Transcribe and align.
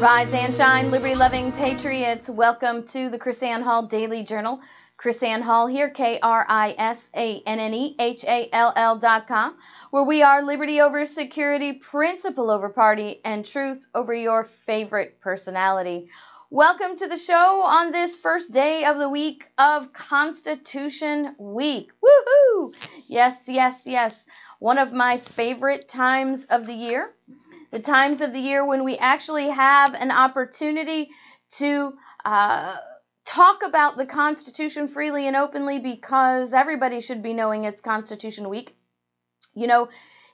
Rise 0.00 0.32
and 0.32 0.54
shine, 0.54 0.90
liberty 0.90 1.14
loving 1.14 1.52
patriots. 1.52 2.30
Welcome 2.30 2.86
to 2.86 3.10
the 3.10 3.18
KrisAnne 3.18 3.60
Hall 3.60 3.82
Daily 3.82 4.22
Journal. 4.22 4.62
KrisAnne 4.96 5.42
Hall 5.42 5.66
here, 5.66 5.90
K 5.90 6.18
R 6.22 6.42
I 6.48 6.74
S 6.78 7.10
A 7.14 7.42
N 7.44 7.60
N 7.60 7.74
E 7.74 7.96
H 8.00 8.24
A 8.24 8.48
L 8.50 8.72
L 8.74 8.96
dot 8.96 9.26
com, 9.28 9.58
where 9.90 10.04
we 10.04 10.22
are 10.22 10.42
liberty 10.42 10.80
over 10.80 11.04
security, 11.04 11.74
principle 11.74 12.50
over 12.50 12.70
party, 12.70 13.20
and 13.26 13.44
truth 13.44 13.88
over 13.94 14.14
your 14.14 14.42
favorite 14.42 15.20
personality. 15.20 16.08
Welcome 16.48 16.96
to 16.96 17.06
the 17.06 17.18
show 17.18 17.62
on 17.66 17.90
this 17.90 18.16
first 18.16 18.54
day 18.54 18.86
of 18.86 18.96
the 18.96 19.10
week 19.10 19.46
of 19.58 19.92
Constitution 19.92 21.36
Week. 21.38 21.90
Woohoo! 22.02 22.74
Yes, 23.06 23.50
yes, 23.50 23.86
yes. 23.86 24.26
One 24.60 24.78
of 24.78 24.94
my 24.94 25.18
favorite 25.18 25.88
times 25.88 26.46
of 26.46 26.66
the 26.66 26.72
year 26.72 27.14
the 27.70 27.80
times 27.80 28.20
of 28.20 28.32
the 28.32 28.40
year 28.40 28.64
when 28.64 28.84
we 28.84 28.96
actually 28.98 29.48
have 29.48 29.94
an 29.94 30.10
opportunity 30.10 31.10
to 31.50 31.94
uh, 32.24 32.76
talk 33.24 33.62
about 33.64 33.96
the 33.96 34.06
Constitution 34.06 34.88
freely 34.88 35.26
and 35.26 35.36
openly 35.36 35.78
because 35.78 36.54
everybody 36.54 37.00
should 37.00 37.22
be 37.22 37.32
knowing 37.32 37.64
it's 37.64 37.80
Constitution 37.80 38.48
Week. 38.48 38.74
You 39.54 39.66
know, 39.66 39.88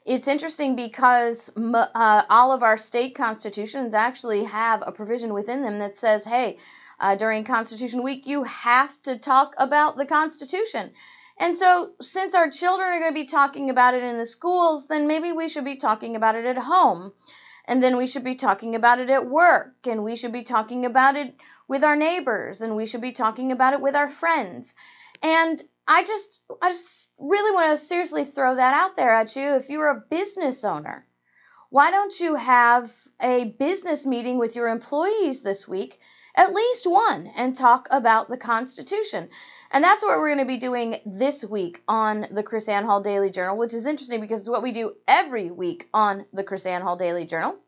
it's 0.05 0.29
interesting 0.29 0.77
because 0.77 1.51
uh, 1.57 2.23
all 2.31 2.53
of 2.53 2.63
our 2.63 2.77
state 2.77 3.17
constitutions 3.17 3.95
actually 3.95 4.45
have 4.45 4.85
a 4.87 4.93
provision 4.93 5.35
within 5.35 5.63
them 5.63 5.79
that 5.81 5.97
says, 5.97 6.25
hey, 6.25 6.59
uh, 7.01 7.17
during 7.17 7.45
Constitution 7.45 8.03
Week, 8.03 8.27
you 8.27 8.45
have 8.45 9.01
to 9.03 9.19
talk 9.19 9.55
about 9.59 9.97
the 9.97 10.07
Constitution. 10.07 10.93
And 11.39 11.55
so, 11.55 11.91
since 12.01 12.35
our 12.35 12.51
children 12.51 12.89
are 12.89 12.99
going 12.99 13.11
to 13.11 13.21
be 13.21 13.27
talking 13.27 13.69
about 13.69 13.95
it 13.95 14.03
in 14.03 14.17
the 14.17 14.25
schools, 14.25 14.87
then 14.87 15.07
maybe 15.07 15.33
we 15.33 15.49
should 15.49 15.65
be 15.65 15.77
talking 15.77 16.17
about 16.17 16.35
it 16.35 16.47
at 16.47 16.59
home. 16.59 17.13
And 17.69 17.83
then 17.83 17.97
we 17.97 18.07
should 18.07 18.25
be 18.25 18.37
talking 18.37 18.75
about 18.75 19.01
it 19.01 19.11
at 19.11 19.27
work. 19.27 19.75
And 19.87 20.05
we 20.05 20.17
should 20.17 20.33
be 20.33 20.45
talking 20.45 20.87
about 20.87 21.17
it 21.17 21.35
with 21.69 21.85
our 21.85 21.97
neighbors. 21.97 22.63
And 22.63 22.77
we 22.77 22.87
should 22.87 23.01
be 23.01 23.13
talking 23.13 23.53
about 23.53 23.75
it 23.75 23.81
with 23.81 23.97
our 23.97 24.09
friends. 24.09 24.75
And 25.23 25.63
I 25.87 26.05
just, 26.05 26.45
I 26.63 26.69
just 26.69 27.13
really 27.21 27.55
want 27.55 27.71
to 27.71 27.77
seriously 27.77 28.25
throw 28.25 28.55
that 28.55 28.75
out 28.75 28.97
there 28.97 29.11
at 29.11 29.37
you. 29.37 29.57
If 29.57 29.69
you're 29.69 29.91
a 29.91 30.05
business 30.09 30.65
owner, 30.65 31.07
why 31.71 31.91
don't 31.91 32.19
you 32.19 32.35
have 32.37 32.91
a 33.23 33.45
business 33.45 34.07
meeting 34.07 34.39
with 34.39 34.57
your 34.57 34.69
employees 34.69 35.43
this 35.43 35.69
week? 35.69 36.01
At 36.37 36.53
least 36.53 36.87
one, 36.87 37.31
and 37.37 37.55
talk 37.55 37.89
about 37.91 38.29
the 38.29 38.37
Constitution. 38.37 39.31
And 39.71 39.83
that's 39.83 40.05
what 40.05 40.19
we're 40.19 40.35
going 40.35 40.47
to 40.47 40.53
be 40.53 40.59
doing 40.59 40.97
this 41.07 41.45
week 41.45 41.83
on 41.89 42.27
the 42.31 42.43
KrisAnne 42.43 42.85
Hall 42.85 43.01
Daily 43.01 43.31
Journal, 43.31 43.57
which 43.57 43.73
is 43.73 43.87
interesting 43.87 44.21
because 44.21 44.41
it's 44.41 44.51
what 44.51 44.63
we 44.63 44.73
do 44.73 44.93
every 45.09 45.51
week 45.51 45.89
on 45.95 46.27
the 46.35 46.45
KrisAnne 46.45 46.83
Hall 46.83 46.97
Daily 46.97 47.25
Journal. 47.25 47.59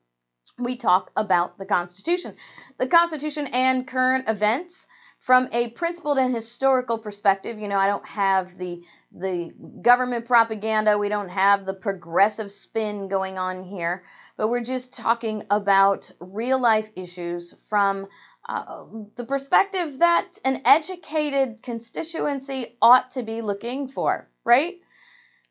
We 0.59 0.77
talk 0.77 1.11
about 1.17 1.57
the 1.59 1.67
Constitution, 1.67 2.35
the 2.79 2.89
Constitution 2.89 3.49
and 3.53 3.87
current 3.87 4.29
events 4.29 4.89
from 5.19 5.49
a 5.53 5.71
principled 5.71 6.19
and 6.19 6.35
historical 6.35 6.99
perspective. 6.99 7.59
You 7.59 7.69
know, 7.69 7.79
I 7.79 7.87
don't 7.87 8.07
have 8.09 8.57
the 8.57 8.85
the 9.13 9.53
government 9.83 10.27
propaganda. 10.27 10.99
We 10.99 11.09
don't 11.09 11.29
have 11.29 11.67
the 11.67 11.75
progressive 11.75 12.51
spin 12.51 13.09
going 13.09 13.39
on 13.39 13.65
here, 13.65 14.03
but 14.37 14.49
we're 14.49 14.63
just 14.63 14.95
talking 14.95 15.45
about 15.51 16.11
real 16.21 16.61
life 16.61 16.91
issues 16.97 17.53
from 17.69 18.07
uh, 18.49 18.85
the 19.17 19.25
perspective 19.25 19.99
that 19.99 20.39
an 20.45 20.63
educated 20.65 21.63
constituency 21.63 22.77
ought 22.81 23.11
to 23.11 23.23
be 23.23 23.43
looking 23.43 23.89
for, 23.89 24.29
right? 24.45 24.81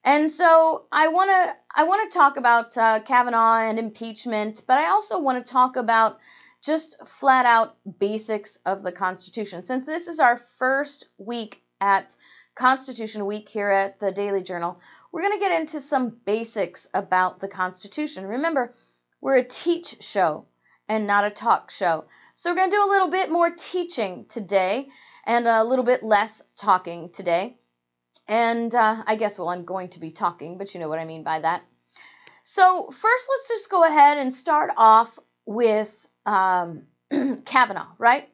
And 0.03 0.31
so 0.31 0.85
I 0.91 1.09
want 1.09 1.30
to 1.30 1.56
I 1.75 1.84
want 1.84 2.12
to 2.12 2.18
talk 2.18 2.38
about 2.38 2.78
uh, 2.78 3.02
Kavanaugh 3.02 3.69
and 3.69 3.78
impeachment, 3.78 4.63
but 4.68 4.78
I 4.78 4.90
also 4.90 5.19
want 5.19 5.46
to 5.46 5.52
talk 5.52 5.75
about 5.75 6.18
just 6.63 7.08
flat 7.08 7.46
out 7.46 7.78
basics 8.00 8.58
of 8.66 8.84
the 8.84 8.91
Constitution. 8.91 9.63
Since 9.63 9.85
this 9.85 10.08
is 10.08 10.19
our 10.19 10.38
first 10.38 11.08
week 11.18 11.62
at 11.80 12.16
Constitution 12.56 13.25
Week 13.25 13.47
here 13.47 13.69
at 13.69 14.00
the 14.00 14.12
Daily 14.12 14.41
Journal, 14.41 14.80
we're 15.12 15.22
going 15.22 15.40
to 15.40 15.46
get 15.46 15.59
into 15.59 15.80
some 15.80 16.18
basics 16.25 16.90
about 16.94 17.40
the 17.40 17.47
Constitution. 17.47 18.25
Remember, 18.25 18.74
we're 19.22 19.38
a 19.38 19.44
teach 19.44 20.02
show 20.02 20.46
and 20.90 21.06
not 21.06 21.25
a 21.25 21.29
talk 21.29 21.69
show. 21.69 22.06
So 22.34 22.50
we're 22.50 22.56
going 22.56 22.72
to 22.72 22.75
do 22.75 22.84
a 22.84 22.90
little 22.90 23.09
bit 23.09 23.29
more 23.29 23.52
teaching 23.52 24.25
today 24.28 24.88
and 25.25 25.47
a 25.47 25.64
little 25.64 25.85
bit 25.85 26.02
less 26.02 26.44
talking 26.56 27.09
today. 27.12 27.58
And 28.27 28.73
uh, 28.75 29.03
I 29.05 29.15
guess, 29.15 29.39
well, 29.39 29.49
I'm 29.49 29.65
going 29.65 29.89
to 29.89 29.99
be 29.99 30.11
talking, 30.11 30.57
but 30.57 30.73
you 30.73 30.79
know 30.79 30.89
what 30.89 30.99
I 30.99 31.05
mean 31.05 31.23
by 31.23 31.39
that. 31.39 31.63
So, 32.43 32.89
first, 32.89 33.29
let's 33.29 33.47
just 33.49 33.69
go 33.69 33.83
ahead 33.83 34.17
and 34.17 34.33
start 34.33 34.71
off 34.77 35.17
with 35.45 36.07
um, 36.25 36.83
Kavanaugh, 37.45 37.87
right? 37.97 38.29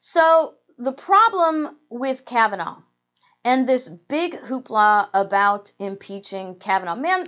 So, 0.00 0.54
the 0.78 0.92
problem 0.92 1.76
with 1.90 2.24
Kavanaugh 2.24 2.78
and 3.44 3.66
this 3.66 3.88
big 3.88 4.34
hoopla 4.34 5.08
about 5.12 5.72
impeaching 5.78 6.56
Kavanaugh, 6.56 6.96
man, 6.96 7.26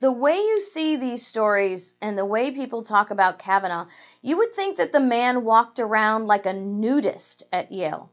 the 0.00 0.12
way 0.12 0.36
you 0.36 0.60
see 0.60 0.96
these 0.96 1.26
stories 1.26 1.94
and 2.00 2.16
the 2.16 2.24
way 2.24 2.50
people 2.50 2.82
talk 2.82 3.10
about 3.10 3.38
Kavanaugh, 3.38 3.86
you 4.22 4.38
would 4.38 4.52
think 4.52 4.76
that 4.76 4.92
the 4.92 5.00
man 5.00 5.44
walked 5.44 5.80
around 5.80 6.26
like 6.26 6.46
a 6.46 6.52
nudist 6.52 7.44
at 7.52 7.72
Yale. 7.72 8.10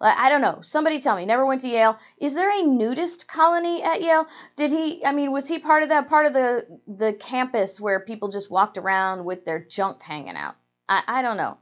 I 0.00 0.28
don't 0.28 0.42
know. 0.42 0.58
Somebody 0.60 0.98
tell 0.98 1.16
me. 1.16 1.24
Never 1.24 1.46
went 1.46 1.62
to 1.62 1.68
Yale. 1.68 1.98
Is 2.18 2.34
there 2.34 2.50
a 2.50 2.66
nudist 2.66 3.28
colony 3.28 3.82
at 3.82 4.02
Yale? 4.02 4.26
Did 4.56 4.72
he? 4.72 5.04
I 5.04 5.12
mean, 5.12 5.32
was 5.32 5.48
he 5.48 5.58
part 5.58 5.82
of 5.82 5.88
that 5.88 6.08
part 6.08 6.26
of 6.26 6.34
the 6.34 6.80
the 6.86 7.12
campus 7.14 7.80
where 7.80 8.00
people 8.00 8.28
just 8.28 8.50
walked 8.50 8.78
around 8.78 9.24
with 9.24 9.44
their 9.44 9.60
junk 9.60 10.02
hanging 10.02 10.36
out? 10.36 10.54
I, 10.88 11.02
I 11.06 11.22
don't 11.22 11.36
know. 11.36 11.58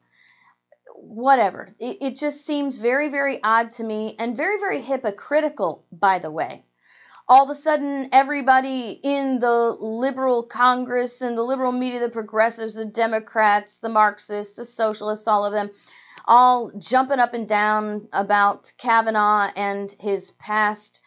Whatever. 0.97 1.69
It, 1.79 1.99
it 2.01 2.17
just 2.17 2.45
seems 2.45 2.79
very 2.79 3.09
very 3.09 3.41
odd 3.43 3.71
to 3.73 3.85
me 3.85 4.17
and 4.19 4.37
very 4.37 4.59
very 4.59 4.81
hypocritical. 4.81 5.85
By 5.93 6.19
the 6.19 6.31
way, 6.31 6.65
all 7.29 7.45
of 7.45 7.51
a 7.51 7.55
sudden 7.55 8.09
everybody 8.13 8.99
in 9.03 9.39
the 9.39 9.77
liberal 9.79 10.43
Congress 10.43 11.23
and 11.23 11.39
the 11.39 11.43
liberal 11.43 11.73
media, 11.73 12.01
the 12.01 12.09
progressives, 12.09 12.75
the 12.75 12.85
Democrats, 12.85 13.79
the 13.79 13.89
Marxists, 13.89 14.57
the 14.57 14.65
socialists, 14.65 15.29
all 15.29 15.45
of 15.45 15.53
them 15.53 15.71
all 16.27 16.71
jumping 16.79 17.19
up 17.19 17.35
and 17.35 17.49
down 17.49 18.09
about 18.13 18.73
Kavanaugh 18.79 19.49
and 19.57 19.95
his 20.01 20.31
past 20.31 21.01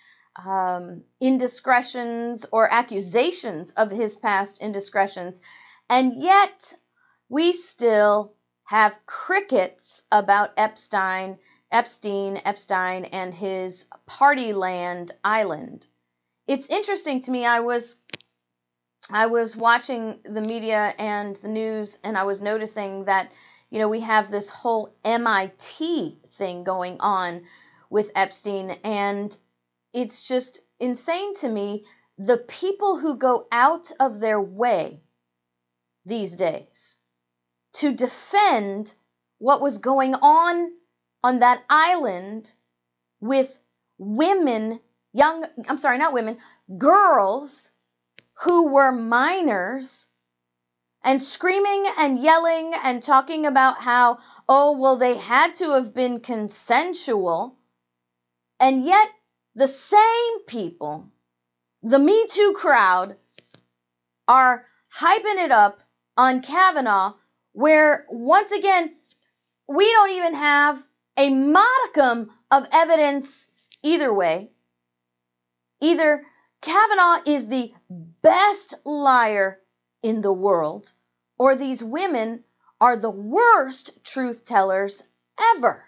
um, 0.45 1.03
indiscretions 1.19 2.45
or 2.51 2.71
accusations 2.71 3.71
of 3.71 3.89
his 3.89 4.15
past 4.15 4.61
indiscretions. 4.61 5.41
And 5.89 6.13
yet, 6.15 6.73
we 7.29 7.53
still 7.53 8.33
have 8.65 9.05
crickets 9.05 10.03
about 10.11 10.49
Epstein, 10.57 11.39
Epstein, 11.71 12.39
Epstein, 12.45 13.05
and 13.05 13.33
his 13.33 13.85
Partyland 14.07 15.11
Island. 15.23 15.87
It's 16.47 16.69
interesting 16.69 17.21
to 17.21 17.31
me. 17.31 17.45
I 17.45 17.61
was 17.61 17.97
I 19.09 19.27
was 19.27 19.55
watching 19.55 20.19
the 20.25 20.41
media 20.41 20.93
and 20.99 21.35
the 21.37 21.47
news, 21.47 21.97
and 22.03 22.17
I 22.17 22.23
was 22.23 22.41
noticing 22.41 23.05
that 23.05 23.31
you 23.69 23.79
know, 23.79 23.89
we 23.89 24.01
have 24.01 24.29
this 24.29 24.49
whole 24.49 24.95
MIT 25.03 26.19
thing 26.27 26.63
going 26.63 26.97
on 26.99 27.43
with 27.89 28.11
Epstein, 28.15 28.71
and 28.83 29.35
it's 29.93 30.27
just 30.27 30.61
insane 30.79 31.33
to 31.35 31.49
me 31.49 31.85
the 32.17 32.37
people 32.37 32.97
who 32.97 33.17
go 33.17 33.47
out 33.51 33.91
of 33.99 34.19
their 34.19 34.41
way 34.41 34.99
these 36.05 36.35
days 36.35 36.97
to 37.73 37.93
defend 37.93 38.93
what 39.37 39.61
was 39.61 39.77
going 39.77 40.15
on 40.15 40.71
on 41.23 41.39
that 41.39 41.63
island 41.69 42.51
with 43.19 43.59
women 43.97 44.79
young, 45.13 45.45
I'm 45.67 45.77
sorry, 45.77 45.97
not 45.97 46.13
women, 46.13 46.37
girls 46.77 47.71
who 48.43 48.67
were 48.69 48.91
minors 48.91 50.07
and 51.03 51.21
screaming 51.21 51.85
and 51.97 52.19
yelling 52.21 52.73
and 52.83 53.01
talking 53.01 53.45
about 53.45 53.81
how, 53.81 54.17
oh, 54.49 54.77
well, 54.77 54.97
they 54.97 55.15
had 55.17 55.55
to 55.55 55.71
have 55.71 55.93
been 55.93 56.19
consensual. 56.19 57.57
And 58.59 58.83
yet, 58.83 59.09
the 59.55 59.67
same 59.67 60.43
people, 60.47 61.09
the 61.83 61.99
Me 61.99 62.25
Too 62.29 62.53
crowd, 62.55 63.15
are 64.27 64.65
hyping 64.93 65.43
it 65.43 65.51
up 65.51 65.79
on 66.17 66.41
Kavanaugh, 66.41 67.13
where 67.53 68.05
once 68.09 68.51
again, 68.51 68.91
we 69.67 69.91
don't 69.91 70.11
even 70.11 70.35
have 70.35 70.81
a 71.17 71.29
modicum 71.29 72.29
of 72.51 72.67
evidence 72.71 73.49
either 73.83 74.13
way. 74.13 74.49
Either 75.81 76.23
Kavanaugh 76.61 77.21
is 77.25 77.47
the 77.47 77.71
best 78.21 78.75
liar 78.85 79.59
in 80.03 80.21
the 80.21 80.33
world, 80.33 80.91
or 81.37 81.55
these 81.55 81.83
women 81.83 82.43
are 82.79 82.95
the 82.95 83.09
worst 83.09 84.03
truth 84.03 84.45
tellers 84.45 85.03
ever. 85.55 85.83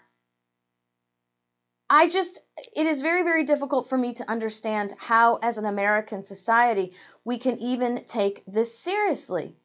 I 1.88 2.08
just, 2.08 2.38
it 2.76 2.86
is 2.86 3.00
very, 3.00 3.24
very 3.24 3.44
difficult 3.44 3.88
for 3.88 3.98
me 3.98 4.12
to 4.14 4.30
understand 4.30 4.94
how, 4.96 5.36
as 5.36 5.58
an 5.58 5.66
American 5.66 6.22
society, 6.22 6.94
we 7.24 7.38
can 7.38 7.58
even 7.58 8.04
take 8.04 8.44
this 8.46 8.78
seriously. 8.78 9.56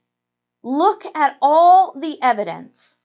Look 0.64 1.06
at 1.16 1.38
all 1.40 1.94
the 1.94 2.18
evidence, 2.24 2.98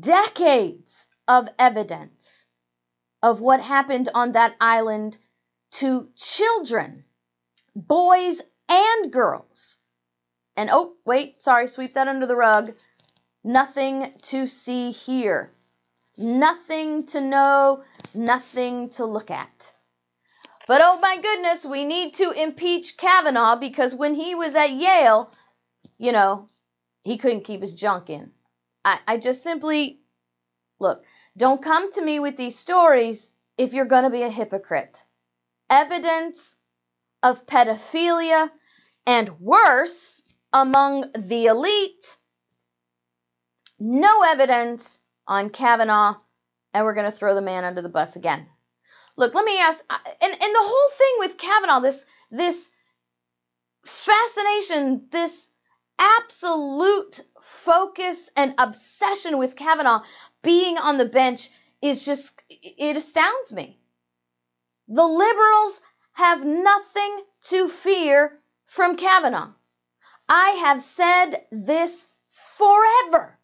decades 0.00 1.08
of 1.28 1.48
evidence 1.58 2.46
of 3.22 3.42
what 3.42 3.60
happened 3.60 4.08
on 4.14 4.32
that 4.32 4.56
island 4.60 5.18
to 5.72 6.08
children, 6.16 7.04
boys 7.76 8.40
and 8.68 9.12
girls. 9.12 9.76
And 10.56 10.68
oh, 10.72 10.94
wait, 11.04 11.42
sorry, 11.42 11.66
sweep 11.66 11.94
that 11.94 12.08
under 12.08 12.26
the 12.26 12.36
rug. 12.36 12.74
Nothing 13.42 14.12
to 14.22 14.46
see 14.46 14.90
here. 14.90 15.50
Nothing 16.16 17.06
to 17.06 17.20
know, 17.20 17.82
nothing 18.14 18.90
to 18.90 19.06
look 19.06 19.30
at. 19.30 19.74
But 20.68 20.80
oh 20.84 20.98
my 21.00 21.16
goodness, 21.20 21.66
we 21.66 21.84
need 21.84 22.14
to 22.14 22.30
impeach 22.30 22.96
Kavanaugh 22.96 23.56
because 23.56 23.94
when 23.94 24.14
he 24.14 24.34
was 24.34 24.54
at 24.54 24.70
Yale, 24.70 25.32
you 25.98 26.12
know, 26.12 26.48
he 27.02 27.16
couldn't 27.16 27.44
keep 27.44 27.60
his 27.60 27.74
junk 27.74 28.10
in. 28.10 28.30
I, 28.84 28.98
I 29.08 29.16
just 29.16 29.42
simply 29.42 30.00
look, 30.78 31.04
don't 31.36 31.62
come 31.62 31.90
to 31.92 32.02
me 32.02 32.20
with 32.20 32.36
these 32.36 32.58
stories 32.58 33.32
if 33.56 33.72
you're 33.72 33.86
going 33.86 34.04
to 34.04 34.10
be 34.10 34.22
a 34.22 34.30
hypocrite. 34.30 35.04
Evidence 35.70 36.56
of 37.22 37.46
pedophilia 37.46 38.50
and 39.06 39.40
worse 39.40 40.22
among 40.52 41.10
the 41.12 41.46
elite. 41.46 42.16
No 43.78 44.22
evidence 44.22 45.00
on 45.26 45.50
Kavanaugh, 45.50 46.14
and 46.72 46.84
we're 46.84 46.94
going 46.94 47.10
to 47.10 47.16
throw 47.16 47.34
the 47.34 47.42
man 47.42 47.64
under 47.64 47.82
the 47.82 47.88
bus 47.88 48.16
again. 48.16 48.46
Look, 49.16 49.34
let 49.34 49.44
me 49.44 49.60
ask, 49.60 49.84
uh, 49.90 49.98
and, 50.06 50.32
and 50.32 50.40
the 50.40 50.58
whole 50.60 50.90
thing 50.96 51.14
with 51.18 51.38
Kavanaugh, 51.38 51.80
this 51.80 52.06
this 52.30 52.70
fascination, 53.84 55.06
this 55.10 55.50
absolute 55.98 57.20
focus 57.40 58.30
and 58.36 58.54
obsession 58.58 59.38
with 59.38 59.56
Kavanaugh 59.56 60.02
being 60.42 60.78
on 60.78 60.98
the 60.98 61.04
bench 61.04 61.50
is 61.80 62.04
just, 62.04 62.40
it 62.48 62.96
astounds 62.96 63.52
me. 63.52 63.78
The 64.88 65.04
liberals 65.04 65.82
have 66.12 66.44
nothing 66.44 67.22
to 67.48 67.68
fear 67.68 68.38
from 68.64 68.96
Kavanaugh. 68.96 69.50
I 70.34 70.62
have 70.64 70.80
said 70.80 71.44
this 71.50 72.08
forever. 72.30 73.38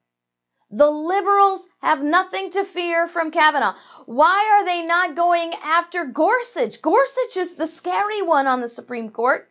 The 0.70 0.90
liberals 0.90 1.68
have 1.82 2.02
nothing 2.02 2.48
to 2.52 2.64
fear 2.64 3.06
from 3.06 3.30
Kavanaugh. 3.30 3.74
Why 4.06 4.56
are 4.58 4.64
they 4.64 4.86
not 4.86 5.14
going 5.14 5.52
after 5.62 6.06
Gorsuch? 6.06 6.80
Gorsuch 6.80 7.36
is 7.36 7.56
the 7.56 7.66
scary 7.66 8.22
one 8.22 8.46
on 8.46 8.62
the 8.62 8.68
Supreme 8.68 9.10
Court. 9.10 9.50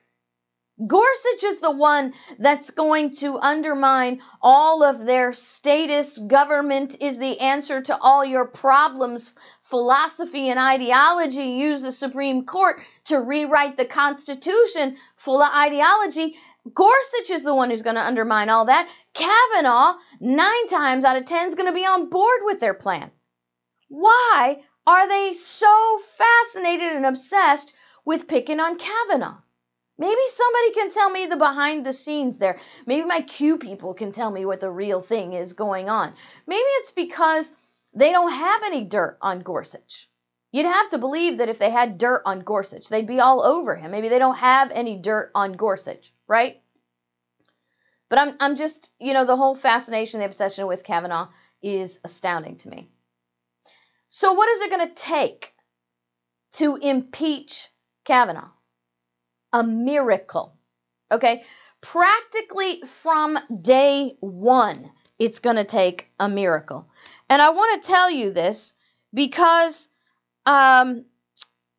Gorsuch 0.86 1.44
is 1.44 1.60
the 1.60 1.72
one 1.72 2.14
that's 2.40 2.72
going 2.72 3.12
to 3.22 3.40
undermine 3.40 4.22
all 4.42 4.84
of 4.84 5.06
their 5.06 5.32
status. 5.34 6.18
Government 6.18 7.02
is 7.02 7.20
the 7.20 7.40
answer 7.40 7.82
to 7.82 7.98
all 8.00 8.26
your 8.26 8.48
problems. 8.48 9.36
Philosophy 9.62 10.50
and 10.50 10.60
ideology 10.60 11.50
use 11.50 11.84
the 11.84 11.92
Supreme 11.92 12.46
Court 12.46 12.80
to 13.06 13.20
rewrite 13.20 13.76
the 13.76 13.86
Constitution 13.86 14.98
full 15.16 15.42
of 15.42 15.52
ideology. 15.52 16.36
Gorsuch 16.74 17.30
is 17.30 17.44
the 17.44 17.56
one 17.56 17.70
who's 17.70 17.82
going 17.82 17.96
to 17.96 18.06
undermine 18.06 18.50
all 18.50 18.66
that. 18.66 18.90
Kavanaugh, 19.14 19.98
nine 20.20 20.68
times 20.68 21.06
out 21.06 21.18
of 21.18 21.26
ten, 21.26 21.48
is 21.48 21.56
going 21.56 21.68
to 21.70 21.76
be 21.76 21.86
on 21.86 22.10
board 22.10 22.42
with 22.44 22.60
their 22.60 22.74
plan. 22.74 23.12
Why 23.90 24.62
are 24.86 25.08
they 25.08 25.34
so 25.34 26.00
fascinated 26.18 26.94
and 26.94 27.06
obsessed 27.06 27.74
with 28.06 28.28
picking 28.28 28.60
on 28.60 28.78
Kavanaugh? 28.78 29.38
Maybe 30.00 30.22
somebody 30.28 30.74
can 30.74 30.90
tell 30.90 31.10
me 31.10 31.26
the 31.26 31.38
behind 31.38 31.86
the 31.86 31.94
scenes 31.94 32.38
there. 32.38 32.60
Maybe 32.86 33.06
my 33.06 33.22
Q 33.22 33.58
people 33.58 33.94
can 33.94 34.12
tell 34.12 34.30
me 34.30 34.46
what 34.46 34.60
the 34.60 34.72
real 34.72 35.02
thing 35.02 35.34
is 35.34 35.54
going 35.54 35.90
on. 35.90 36.14
Maybe 36.46 36.60
it's 36.62 36.92
because 36.92 37.52
they 37.94 38.12
don't 38.12 38.32
have 38.32 38.62
any 38.64 38.86
dirt 38.86 39.18
on 39.22 39.40
Gorsuch. 39.42 40.08
You'd 40.52 40.68
have 40.68 40.90
to 40.90 40.98
believe 40.98 41.40
that 41.40 41.50
if 41.50 41.58
they 41.58 41.72
had 41.72 41.98
dirt 41.98 42.22
on 42.26 42.42
Gorsuch, 42.42 42.90
they'd 42.90 43.08
be 43.08 43.20
all 43.20 43.44
over 43.44 43.76
him. 43.76 43.92
Maybe 43.92 44.10
they 44.10 44.20
don't 44.20 44.38
have 44.38 44.72
any 44.72 44.98
dirt 44.98 45.32
on 45.34 45.54
Gorsuch, 45.54 46.12
right? 46.28 46.62
But 48.10 48.20
I'm, 48.20 48.36
I'm 48.40 48.56
just, 48.56 48.92
you 49.00 49.14
know, 49.14 49.26
the 49.26 49.36
whole 49.36 49.56
fascination, 49.56 50.20
the 50.20 50.26
obsession 50.26 50.68
with 50.68 50.84
Kavanaugh 50.84 51.28
is 51.62 52.00
astounding 52.04 52.58
to 52.58 52.70
me. 52.70 52.88
So, 54.08 54.34
what 54.34 54.48
is 54.50 54.62
it 54.62 54.70
going 54.70 54.88
to 54.88 54.94
take 54.94 55.54
to 56.54 56.78
impeach 56.78 57.68
Kavanaugh? 58.06 58.50
a 59.54 59.64
miracle. 59.64 60.58
Okay? 61.12 61.44
Practically 61.82 62.82
from 62.82 63.38
day 63.62 64.16
one, 64.20 64.90
it's 65.20 65.40
going 65.40 65.56
to 65.56 65.64
take 65.64 66.12
a 66.20 66.30
miracle. 66.30 66.90
And 67.30 67.42
I 67.42 67.50
want 67.50 67.82
to 67.82 67.88
tell 67.88 68.12
you 68.12 68.32
this 68.32 68.74
because 69.14 69.90
um, 70.46 71.06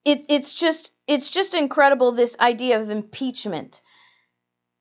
it, 0.04 0.26
it's 0.28 0.54
just 0.54 0.92
it's 1.06 1.30
just 1.30 1.54
incredible 1.54 2.12
this 2.12 2.38
idea 2.38 2.80
of 2.80 2.90
impeachment. 2.90 3.80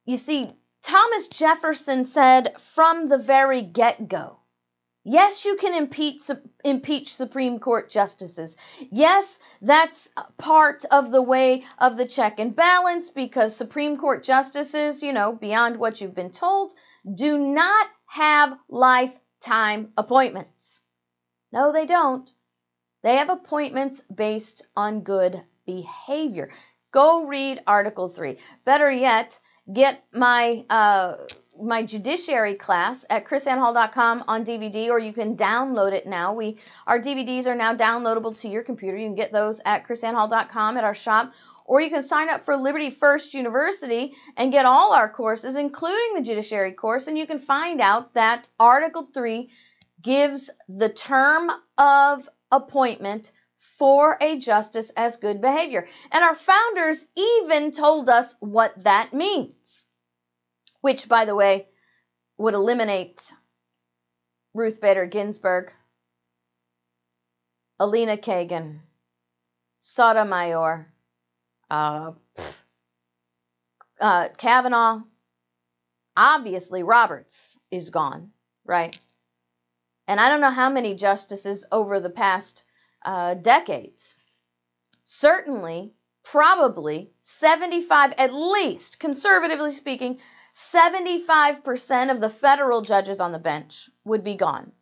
You 0.08 0.18
see, 0.18 0.52
Thomas 0.82 1.28
Jefferson 1.28 2.04
said 2.04 2.60
from 2.60 3.06
the 3.06 3.20
very 3.20 3.62
get 3.62 4.08
go 4.08 4.38
Yes, 5.10 5.46
you 5.46 5.56
can 5.56 5.74
impeach, 5.74 6.30
impeach 6.66 7.16
Supreme 7.16 7.60
Court 7.60 7.90
justices. 7.90 8.58
Yes, 8.92 9.40
that's 9.62 10.12
part 10.38 10.84
of 10.92 11.14
the 11.14 11.22
way 11.22 11.64
of 11.80 11.96
the 11.96 12.06
check 12.06 12.40
and 12.40 12.54
balance 12.54 13.10
because 13.10 13.56
Supreme 13.56 13.96
Court 13.96 14.22
justices, 14.22 15.02
you 15.02 15.14
know, 15.14 15.32
beyond 15.32 15.78
what 15.78 16.02
you've 16.02 16.14
been 16.14 16.32
told, 16.32 16.74
do 17.10 17.38
not 17.38 17.88
have 18.08 18.60
lifetime 18.68 19.94
appointments. 19.96 20.82
No, 21.54 21.72
they 21.72 21.86
don't. 21.86 22.30
They 23.02 23.16
have 23.16 23.30
appointments 23.30 24.02
based 24.02 24.68
on 24.76 25.04
good 25.04 25.42
behavior. 25.66 26.50
Go 26.92 27.28
read 27.28 27.64
Article 27.66 28.10
3. 28.10 28.40
Better 28.66 28.92
yet, 28.92 29.40
get 29.72 30.04
my. 30.14 30.66
Uh, 30.70 31.16
my 31.60 31.84
judiciary 31.84 32.56
class 32.56 33.06
at 33.10 33.26
krisannehall.com 33.26 34.26
on 34.28 34.46
DVD, 34.46 34.90
or 34.90 35.00
you 35.00 35.14
can 35.14 35.36
download 35.36 35.92
it 35.92 36.06
now. 36.06 36.34
We 36.34 36.58
our 36.86 37.00
DVDs 37.00 37.48
are 37.48 37.56
now 37.56 37.76
downloadable 37.76 38.40
to 38.42 38.48
your 38.48 38.64
computer. 38.64 38.98
You 38.98 39.08
can 39.08 39.16
get 39.16 39.32
those 39.32 39.62
at 39.66 39.88
krisannehall.com 39.88 40.78
at 40.78 40.84
our 40.84 40.94
shop, 40.94 41.34
or 41.66 41.82
you 41.82 41.90
can 41.90 42.04
sign 42.04 42.30
up 42.30 42.44
for 42.44 42.56
Liberty 42.56 42.90
First 42.90 43.34
University 43.34 44.16
and 44.36 44.52
get 44.52 44.66
all 44.66 44.94
our 44.94 45.10
courses, 45.10 45.56
including 45.56 46.16
the 46.16 46.22
judiciary 46.22 46.74
course, 46.74 47.08
and 47.08 47.18
you 47.18 47.28
can 47.28 47.40
find 47.40 47.82
out 47.82 48.14
that 48.14 48.48
Article 48.60 49.08
3 49.14 49.50
gives 50.02 50.50
the 50.70 50.90
term 50.90 51.52
of 51.78 52.30
appointment 52.52 53.32
for 53.58 54.18
a 54.22 54.38
justice 54.38 54.92
as 54.92 55.18
good 55.18 55.42
behavior. 55.42 55.86
And 56.12 56.24
our 56.24 56.36
founders 56.36 57.06
even 57.16 57.72
told 57.72 58.08
us 58.08 58.36
what 58.40 58.84
that 58.84 59.14
means 59.14 59.88
which, 60.82 61.10
by 61.10 61.26
the 61.26 61.36
way, 61.36 61.68
would 62.38 62.54
eliminate 62.54 63.34
Ruth 64.54 64.80
Bader 64.80 65.06
Ginsburg, 65.06 65.74
Elena 67.80 68.18
Kagan, 68.18 68.80
Sotomayor, 69.80 70.92
uh, 71.70 72.12
uh, 74.00 74.30
Kavanaugh. 74.38 75.02
Obviously, 76.16 76.84
Roberts 76.84 77.60
is 77.70 77.90
gone, 77.90 78.32
right? 78.66 78.98
And 80.08 80.20
I 80.20 80.30
don't 80.30 80.42
know 80.42 80.52
how 80.52 80.70
many 80.70 80.96
justices 80.96 81.66
over 81.72 82.00
the 82.00 82.10
past 82.10 82.64
uh, 83.08 83.36
decades. 83.36 84.20
Certainly, 85.06 85.94
probably 86.26 87.10
75, 87.22 88.14
at 88.18 88.34
least, 88.34 89.00
conservatively 89.00 89.72
speaking, 89.72 90.20
75% 90.54 92.12
of 92.12 92.20
the 92.20 92.30
federal 92.30 92.82
judges 92.82 93.22
on 93.22 93.32
the 93.32 93.40
bench 93.40 93.90
would 94.04 94.26
be 94.26 94.36
gone 94.36 94.74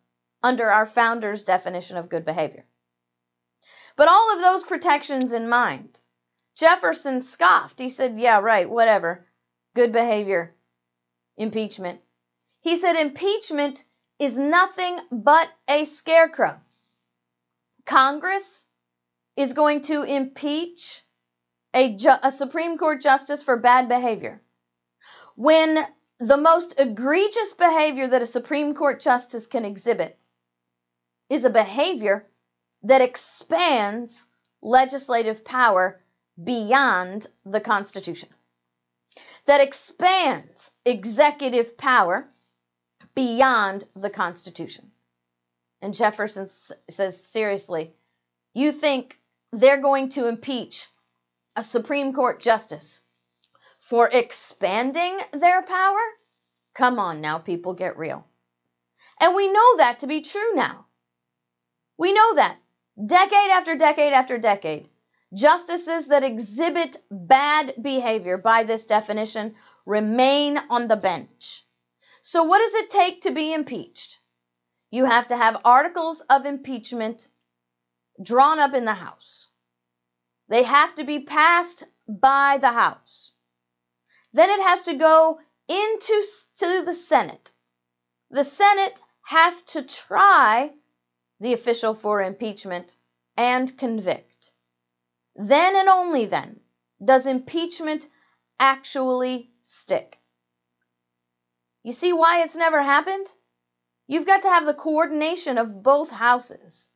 under 0.42 0.68
our 0.68 0.86
founder's 0.86 1.44
definition 1.44 1.98
of 1.98 2.08
good 2.08 2.24
behavior. 2.24 2.66
But 3.94 4.08
all 4.08 4.34
of 4.34 4.40
those 4.40 4.64
protections 4.64 5.32
in 5.32 5.48
mind, 5.48 6.00
Jefferson 6.56 7.20
scoffed. 7.20 7.78
He 7.78 7.90
said, 7.90 8.18
Yeah, 8.18 8.40
right, 8.40 8.68
whatever. 8.68 9.24
Good 9.74 9.92
behavior. 9.92 10.52
Impeachment. 11.36 12.00
He 12.60 12.74
said, 12.74 12.96
Impeachment 12.96 13.84
is 14.18 14.36
nothing 14.36 14.98
but 15.12 15.48
a 15.68 15.84
scarecrow. 15.84 16.60
Congress 17.86 18.66
is 19.36 19.52
going 19.52 19.80
to 19.82 20.02
impeach 20.02 21.02
a, 21.72 21.94
ju- 21.94 22.22
a 22.22 22.32
Supreme 22.32 22.78
Court 22.78 23.00
justice 23.00 23.42
for 23.42 23.56
bad 23.56 23.88
behavior. 23.88 24.42
When 25.36 25.78
the 26.18 26.36
most 26.36 26.80
egregious 26.80 27.52
behavior 27.52 28.08
that 28.08 28.22
a 28.22 28.26
Supreme 28.26 28.74
Court 28.74 29.00
justice 29.00 29.46
can 29.46 29.64
exhibit 29.64 30.18
is 31.30 31.44
a 31.44 31.50
behavior 31.50 32.26
that 32.82 33.02
expands 33.02 34.26
legislative 34.62 35.44
power 35.44 36.00
beyond 36.42 37.26
the 37.44 37.60
Constitution, 37.60 38.28
that 39.44 39.60
expands 39.60 40.72
executive 40.84 41.76
power 41.76 42.28
beyond 43.14 43.84
the 43.94 44.10
Constitution. 44.10 44.90
And 45.86 45.94
Jefferson 45.94 46.48
says, 46.48 47.24
seriously, 47.24 47.94
you 48.54 48.72
think 48.72 49.20
they're 49.52 49.80
going 49.80 50.08
to 50.08 50.26
impeach 50.26 50.88
a 51.54 51.62
Supreme 51.62 52.12
Court 52.12 52.40
justice 52.40 53.02
for 53.78 54.10
expanding 54.12 55.16
their 55.30 55.62
power? 55.62 56.00
Come 56.74 56.98
on 56.98 57.20
now, 57.20 57.38
people, 57.38 57.74
get 57.74 57.96
real. 57.98 58.26
And 59.20 59.36
we 59.36 59.46
know 59.46 59.76
that 59.76 60.00
to 60.00 60.08
be 60.08 60.22
true 60.22 60.56
now. 60.56 60.86
We 61.96 62.12
know 62.12 62.34
that. 62.34 62.56
Decade 63.06 63.50
after 63.52 63.76
decade 63.76 64.12
after 64.12 64.38
decade, 64.38 64.88
justices 65.32 66.08
that 66.08 66.24
exhibit 66.24 66.96
bad 67.12 67.74
behavior 67.80 68.38
by 68.38 68.64
this 68.64 68.86
definition 68.86 69.54
remain 69.84 70.58
on 70.68 70.88
the 70.88 70.96
bench. 70.96 71.64
So, 72.22 72.42
what 72.42 72.58
does 72.58 72.74
it 72.74 72.90
take 72.90 73.20
to 73.20 73.30
be 73.30 73.54
impeached? 73.54 74.18
You 74.90 75.04
have 75.04 75.28
to 75.28 75.36
have 75.36 75.60
articles 75.64 76.20
of 76.22 76.46
impeachment 76.46 77.28
drawn 78.22 78.58
up 78.58 78.74
in 78.74 78.84
the 78.84 78.94
House. 78.94 79.48
They 80.48 80.62
have 80.62 80.94
to 80.94 81.04
be 81.04 81.20
passed 81.20 81.84
by 82.08 82.58
the 82.58 82.70
House. 82.70 83.32
Then 84.32 84.50
it 84.50 84.60
has 84.62 84.84
to 84.84 84.94
go 84.94 85.40
into 85.68 86.22
to 86.58 86.82
the 86.84 86.94
Senate. 86.94 87.52
The 88.30 88.44
Senate 88.44 89.00
has 89.22 89.62
to 89.62 89.82
try 89.82 90.72
the 91.40 91.52
official 91.52 91.94
for 91.94 92.22
impeachment 92.22 92.96
and 93.36 93.76
convict. 93.76 94.52
Then 95.34 95.76
and 95.76 95.88
only 95.88 96.26
then 96.26 96.60
does 97.04 97.26
impeachment 97.26 98.08
actually 98.58 99.50
stick. 99.62 100.18
You 101.82 101.92
see 101.92 102.12
why 102.12 102.42
it's 102.42 102.56
never 102.56 102.82
happened? 102.82 103.26
You've 104.06 104.26
got 104.26 104.42
to 104.42 104.48
have 104.48 104.66
the 104.66 104.74
coordination 104.74 105.58
of 105.58 105.82
both 105.82 106.10
houses 106.10 106.88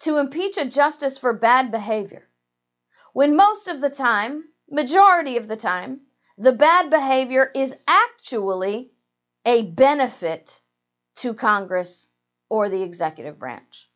to 0.00 0.18
impeach 0.18 0.56
a 0.56 0.64
justice 0.64 1.18
for 1.18 1.32
bad 1.32 1.70
behavior. 1.70 2.28
When 3.12 3.36
most 3.36 3.68
of 3.68 3.80
the 3.80 3.90
time, 3.90 4.44
majority 4.70 5.36
of 5.36 5.48
the 5.48 5.56
time, 5.56 6.02
the 6.36 6.52
bad 6.52 6.88
behavior 6.90 7.50
is 7.54 7.76
actually 7.86 8.92
a 9.44 9.62
benefit 9.62 10.60
to 11.16 11.34
Congress 11.34 12.08
or 12.48 12.68
the 12.68 12.82
executive 12.82 13.38
branch. 13.38 13.90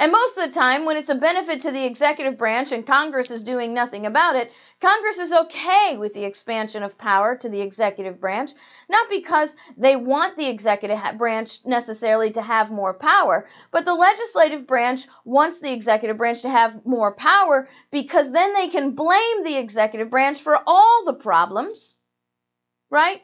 And 0.00 0.12
most 0.12 0.38
of 0.38 0.46
the 0.46 0.58
time, 0.58 0.86
when 0.86 0.96
it's 0.96 1.10
a 1.10 1.14
benefit 1.14 1.60
to 1.60 1.72
the 1.72 1.84
executive 1.84 2.38
branch 2.38 2.72
and 2.72 2.86
Congress 2.86 3.30
is 3.30 3.42
doing 3.42 3.74
nothing 3.74 4.06
about 4.06 4.34
it, 4.34 4.50
Congress 4.80 5.18
is 5.18 5.30
okay 5.30 5.98
with 5.98 6.14
the 6.14 6.24
expansion 6.24 6.82
of 6.82 6.96
power 6.96 7.36
to 7.36 7.50
the 7.50 7.60
executive 7.60 8.18
branch, 8.18 8.52
not 8.88 9.10
because 9.10 9.54
they 9.76 9.96
want 9.96 10.38
the 10.38 10.48
executive 10.48 10.98
branch 11.18 11.66
necessarily 11.66 12.30
to 12.30 12.40
have 12.40 12.70
more 12.70 12.94
power, 12.94 13.46
but 13.72 13.84
the 13.84 13.92
legislative 13.92 14.66
branch 14.66 15.02
wants 15.26 15.60
the 15.60 15.70
executive 15.70 16.16
branch 16.16 16.40
to 16.42 16.48
have 16.48 16.86
more 16.86 17.12
power 17.14 17.68
because 17.90 18.32
then 18.32 18.54
they 18.54 18.68
can 18.68 18.92
blame 18.92 19.44
the 19.44 19.58
executive 19.58 20.08
branch 20.08 20.40
for 20.40 20.58
all 20.66 21.04
the 21.04 21.12
problems, 21.12 21.98
right? 22.88 23.20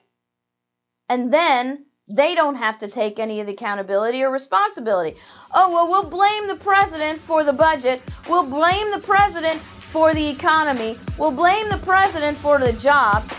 And 1.09 1.33
then 1.33 1.87
they 2.09 2.37
don't 2.37 2.55
have 2.55 2.79
to 2.79 2.89
take 2.89 3.19
any 3.19 3.41
of 3.41 3.47
the 3.47 3.53
accountability 3.53 4.23
or 4.23 4.31
responsibility. 4.31 5.17
Oh, 5.53 5.71
well, 5.71 5.89
we'll 5.89 6.09
blame 6.09 6.47
the 6.47 6.57
president 6.57 7.19
for 7.19 7.43
the 7.43 7.53
budget. 7.53 8.01
We'll 8.29 8.47
blame 8.47 8.93
the 8.93 9.01
president 9.01 9.61
for 9.61 10.15
the 10.15 10.29
economy. 10.29 10.97
We'll 11.19 11.33
blame 11.33 11.69
the 11.69 11.79
president 11.79 12.37
for 12.37 12.59
the 12.59 12.73
jobs. 12.75 13.33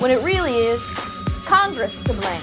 When 0.00 0.10
it 0.10 0.22
really 0.24 0.54
is 0.54 0.82
Congress 1.44 2.02
to 2.04 2.14
blame. 2.14 2.40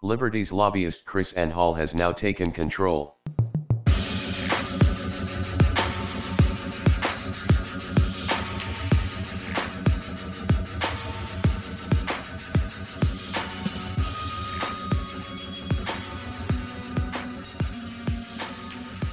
Liberty's 0.00 0.52
lobbyist 0.52 1.06
KrisAnne 1.06 1.50
Hall 1.50 1.74
has 1.74 1.94
now 1.94 2.12
taken 2.12 2.52
control. 2.52 3.16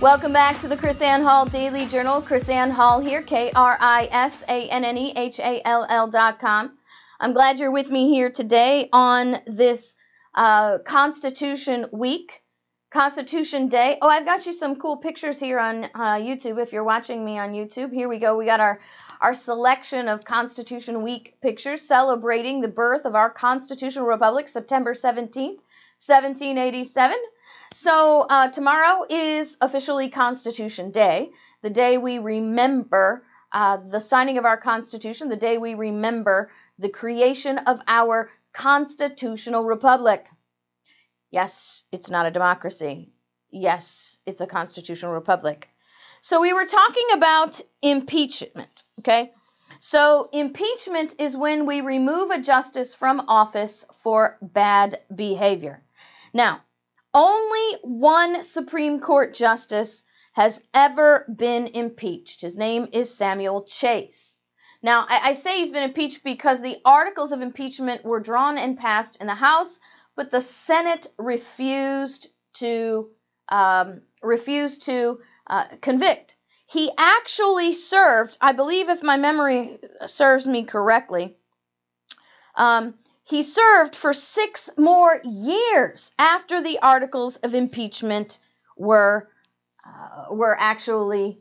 Welcome 0.02 0.34
back 0.34 0.58
to 0.62 0.68
the 0.68 0.76
KrisAnne 0.76 1.22
Hall 1.22 1.46
Daily 1.46 1.86
Journal. 1.86 2.24
KrisAnne 2.24 2.72
Hall 2.72 3.00
here, 3.00 3.22
K 3.22 3.52
R 3.56 3.78
I 3.80 4.10
S 4.12 4.44
A 4.50 4.68
N 4.68 4.84
N 4.84 4.98
E 4.98 5.14
H 5.16 5.40
A 5.40 5.62
L 5.64 5.86
L 5.88 6.08
dot 6.08 6.40
com. 6.40 6.76
I'm 7.20 7.34
glad 7.34 7.60
you're 7.60 7.72
with 7.72 7.92
me 7.92 8.10
here 8.10 8.32
today 8.32 8.90
on 8.92 9.36
this 9.46 9.96
uh, 10.34 10.80
Constitution 10.80 11.86
Week, 11.92 12.42
Constitution 12.90 13.68
Day. 13.68 14.00
Oh, 14.02 14.08
I've 14.08 14.26
got 14.26 14.48
you 14.48 14.54
some 14.54 14.78
cool 14.78 14.98
pictures 14.98 15.40
here 15.40 15.60
on 15.60 15.84
uh, 15.84 16.16
YouTube. 16.16 16.60
If 16.60 16.74
you're 16.74 16.84
watching 16.84 17.24
me 17.24 17.38
on 17.38 17.52
YouTube, 17.52 17.94
here 17.94 18.10
we 18.10 18.18
go. 18.18 18.36
We 18.38 18.48
got 18.48 18.60
our 18.60 18.80
our 19.22 19.36
selection 19.36 20.08
of 20.08 20.26
Constitution 20.26 21.04
Week 21.04 21.36
pictures 21.44 21.84
celebrating 21.84 22.62
the 22.62 22.70
birth 22.70 23.06
of 23.06 23.14
our 23.14 23.30
constitutional 23.30 24.08
republic, 24.08 24.48
September 24.48 24.94
17th, 24.96 25.62
1787. 26.00 27.18
So 27.74 28.22
uh, 28.22 28.50
tomorrow 28.50 29.06
is 29.10 29.58
officially 29.62 30.10
Constitution 30.10 30.92
Day, 30.92 31.32
the 31.62 31.70
day 31.70 31.98
we 31.98 32.20
remember 32.20 33.24
uh, 33.54 33.78
the 33.78 34.02
signing 34.02 34.38
of 34.38 34.46
our 34.46 34.58
Constitution, 34.58 35.30
the 35.30 35.38
day 35.38 35.58
we 35.58 35.76
remember 35.76 36.50
the 36.80 36.90
creation 36.90 37.58
of 37.60 37.82
our 37.88 38.30
constitutional 38.52 39.64
republic. 39.64 40.28
Yes, 41.32 41.84
it's 41.94 42.12
not 42.12 42.26
a 42.26 42.32
democracy. 42.32 43.14
Yes, 43.52 44.18
it's 44.26 44.42
a 44.42 44.48
constitutional 44.48 45.14
republic. 45.14 45.70
So 46.20 46.42
we 46.42 46.52
were 46.54 46.66
talking 46.66 47.08
about 47.14 47.62
impeachment, 47.82 48.84
okay? 49.00 49.32
So 49.80 50.30
impeachment 50.34 51.16
is 51.20 51.38
when 51.38 51.66
we 51.66 51.80
remove 51.80 52.32
a 52.32 52.42
justice 52.42 52.94
from 52.94 53.26
office 53.30 53.86
for 54.04 54.38
bad 54.42 55.00
behavior. 55.14 55.82
Now, 56.34 56.62
only 57.14 57.78
one 57.84 58.44
Supreme 58.44 59.00
Court 59.00 59.34
justice 59.34 60.04
has 60.34 60.64
ever 60.74 61.26
been 61.34 61.68
impeached. 61.68 62.42
His 62.42 62.58
name 62.58 62.88
is 62.94 63.16
Samuel 63.16 63.64
Chase. 63.64 64.40
Now, 64.82 65.06
I, 65.08 65.22
I, 65.26 65.34
say 65.34 65.58
he's 65.58 65.72
been 65.72 65.84
impeached 65.84 66.24
because 66.24 66.62
the 66.62 66.78
articles 66.86 67.32
of 67.32 67.42
impeachment 67.42 68.04
were 68.04 68.20
drawn 68.20 68.58
and 68.58 68.78
passed 68.78 69.18
in 69.18 69.28
the 69.28 69.36
House, 69.36 69.80
but 70.16 70.32
the 70.32 70.42
Senate 70.42 71.08
refused 71.18 72.30
to 72.56 73.10
um, 73.50 74.02
refused 74.24 74.84
to 74.86 75.20
uh, 75.48 75.66
convict. 75.82 76.38
He 76.66 76.90
actually 76.98 77.74
served, 77.74 78.38
I 78.40 78.54
believe, 78.54 78.90
if 78.90 79.04
my 79.04 79.18
memory 79.18 79.78
serves 80.06 80.48
me 80.48 80.64
correctly, 80.64 81.38
um, 82.56 82.94
he 83.32 83.42
served 83.44 83.96
for 83.96 84.14
six 84.14 84.70
more 84.78 85.20
years 85.24 86.12
after 86.20 86.62
the 86.62 86.80
articles 86.80 87.38
of 87.38 87.56
impeachment 87.56 88.40
were 88.78 89.30
uh, 89.86 90.36
were 90.36 90.56
actually 90.60 91.40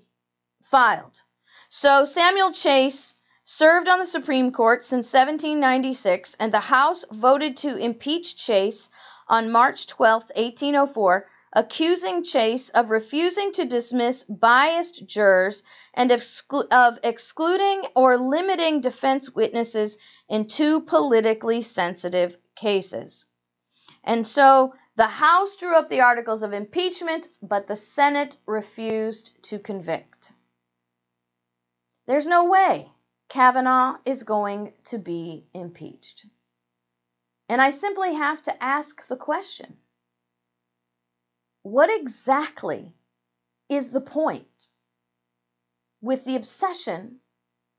filed. 0.63 1.21
So 1.69 2.05
Samuel 2.05 2.53
Chase 2.53 3.15
served 3.43 3.89
on 3.89 3.99
the 3.99 4.05
Supreme 4.05 4.53
Court 4.53 4.83
since 4.85 5.13
1796, 5.13 6.37
and 6.39 6.53
the 6.53 6.61
House 6.61 7.05
voted 7.11 7.57
to 7.59 7.77
impeach 7.77 8.37
Chase 8.37 8.89
on 9.29 9.51
March 9.51 9.89
12, 9.89 10.23
1804, 10.37 11.27
accusing 11.53 12.23
Chase 12.23 12.71
of 12.71 12.91
refusing 12.91 13.51
to 13.53 13.65
dismiss 13.65 14.23
biased 14.23 15.07
jurors 15.07 15.65
and 15.95 16.13
of 16.13 16.99
excluding 17.03 17.83
or 17.97 18.17
limiting 18.17 18.81
defense 18.81 19.31
witnesses 19.31 19.99
in 20.31 20.47
two 20.47 20.81
politically 20.81 21.61
sensitive 21.61 22.39
cases. 22.55 23.27
And 24.05 24.27
so 24.27 24.73
the 24.97 25.07
House 25.07 25.57
drew 25.57 25.77
up 25.77 25.89
the 25.89 26.01
articles 26.01 26.43
of 26.43 26.53
impeachment, 26.53 27.27
but 27.43 27.67
the 27.67 27.77
Senate 27.77 28.37
refused 28.47 29.43
to 29.45 29.59
convict. 29.59 30.33
There's 32.07 32.29
no 32.29 32.47
way 32.47 32.91
Kavanaugh 33.29 33.99
is 34.07 34.23
going 34.23 34.73
to 34.85 34.99
be 34.99 35.45
impeached. 35.53 36.27
And 37.49 37.61
I 37.61 37.71
simply 37.71 38.15
have 38.15 38.41
to 38.43 38.63
ask 38.63 39.07
the 39.09 39.17
question 39.17 39.77
what 41.63 41.91
exactly 41.91 42.93
is 43.69 43.91
the 43.91 44.01
point 44.01 44.69
with 46.01 46.25
the 46.25 46.37
obsession 46.37 47.21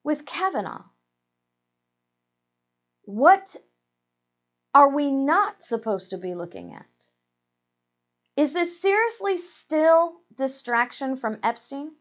with 0.04 0.26
Kavanaugh? 0.26 0.84
What 3.12 3.58
are 4.74 4.88
we 4.88 5.12
not 5.12 5.62
supposed 5.62 6.12
to 6.12 6.18
be 6.18 6.34
looking 6.34 6.74
at? 6.74 6.86
Is 8.38 8.54
this 8.54 8.82
seriously 8.82 9.36
still 9.36 10.22
distraction 10.34 11.18
from 11.18 11.38
Epstein? 11.44 11.92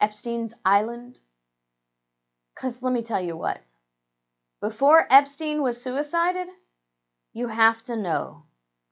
Epstein's 0.00 0.54
Island? 0.64 1.20
Because 2.54 2.82
let 2.82 2.90
me 2.90 3.02
tell 3.02 3.20
you 3.20 3.36
what, 3.36 3.60
before 4.62 5.06
Epstein 5.10 5.60
was 5.60 5.82
suicided, 5.82 6.48
you 7.34 7.46
have 7.46 7.82
to 7.82 7.96
know 7.96 8.44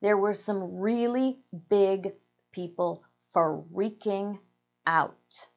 there 0.02 0.18
were 0.18 0.34
some 0.34 0.80
really 0.80 1.38
big 1.70 2.12
people 2.52 3.02
freaking 3.34 4.38
out. 4.86 5.48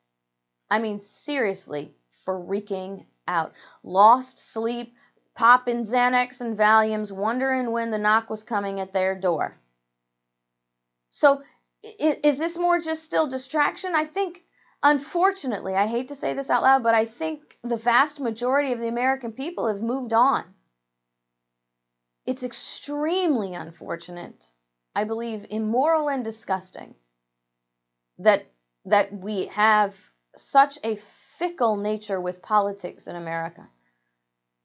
I 0.72 0.80
mean, 0.80 0.98
seriously, 0.98 1.94
freaking 2.26 3.06
out. 3.28 3.54
Lost 3.84 4.40
sleep, 4.40 4.96
popping 5.38 5.84
Xanax 5.84 6.42
and 6.42 6.58
Valiums, 6.58 7.12
wondering 7.12 7.72
when 7.72 7.92
the 7.92 8.00
knock 8.00 8.30
was 8.30 8.44
coming 8.44 8.80
at 8.80 8.92
their 8.92 9.18
door. 9.18 9.56
So, 11.10 11.42
is 11.84 12.40
this 12.40 12.58
more 12.58 12.80
just 12.80 13.04
still 13.04 13.28
distraction? 13.28 13.96
I 13.96 14.06
think, 14.06 14.44
unfortunately, 14.82 15.76
I 15.76 15.86
hate 15.86 16.08
to 16.08 16.16
say 16.16 16.34
this 16.34 16.50
out 16.50 16.64
loud, 16.64 16.84
but 16.84 16.96
I 16.96 17.06
think 17.06 17.56
the 17.62 17.78
vast 17.78 18.20
majority 18.20 18.74
of 18.74 18.80
the 18.80 18.88
American 18.88 19.32
people 19.32 19.68
have 19.68 19.82
moved 19.82 20.12
on. 20.12 20.44
It's 22.26 22.44
extremely 22.44 23.54
unfortunate, 23.54 24.52
I 24.96 25.04
believe 25.04 25.46
immoral 25.50 26.10
and 26.10 26.26
disgusting 26.26 26.96
that 28.18 28.46
that 28.86 29.14
we 29.14 29.46
have 29.48 29.96
such 30.36 30.80
a 30.84 30.96
fickle 30.96 31.78
nature 31.78 32.20
with 32.20 32.42
politics 32.42 33.08
in 33.08 33.16
America. 33.16 33.70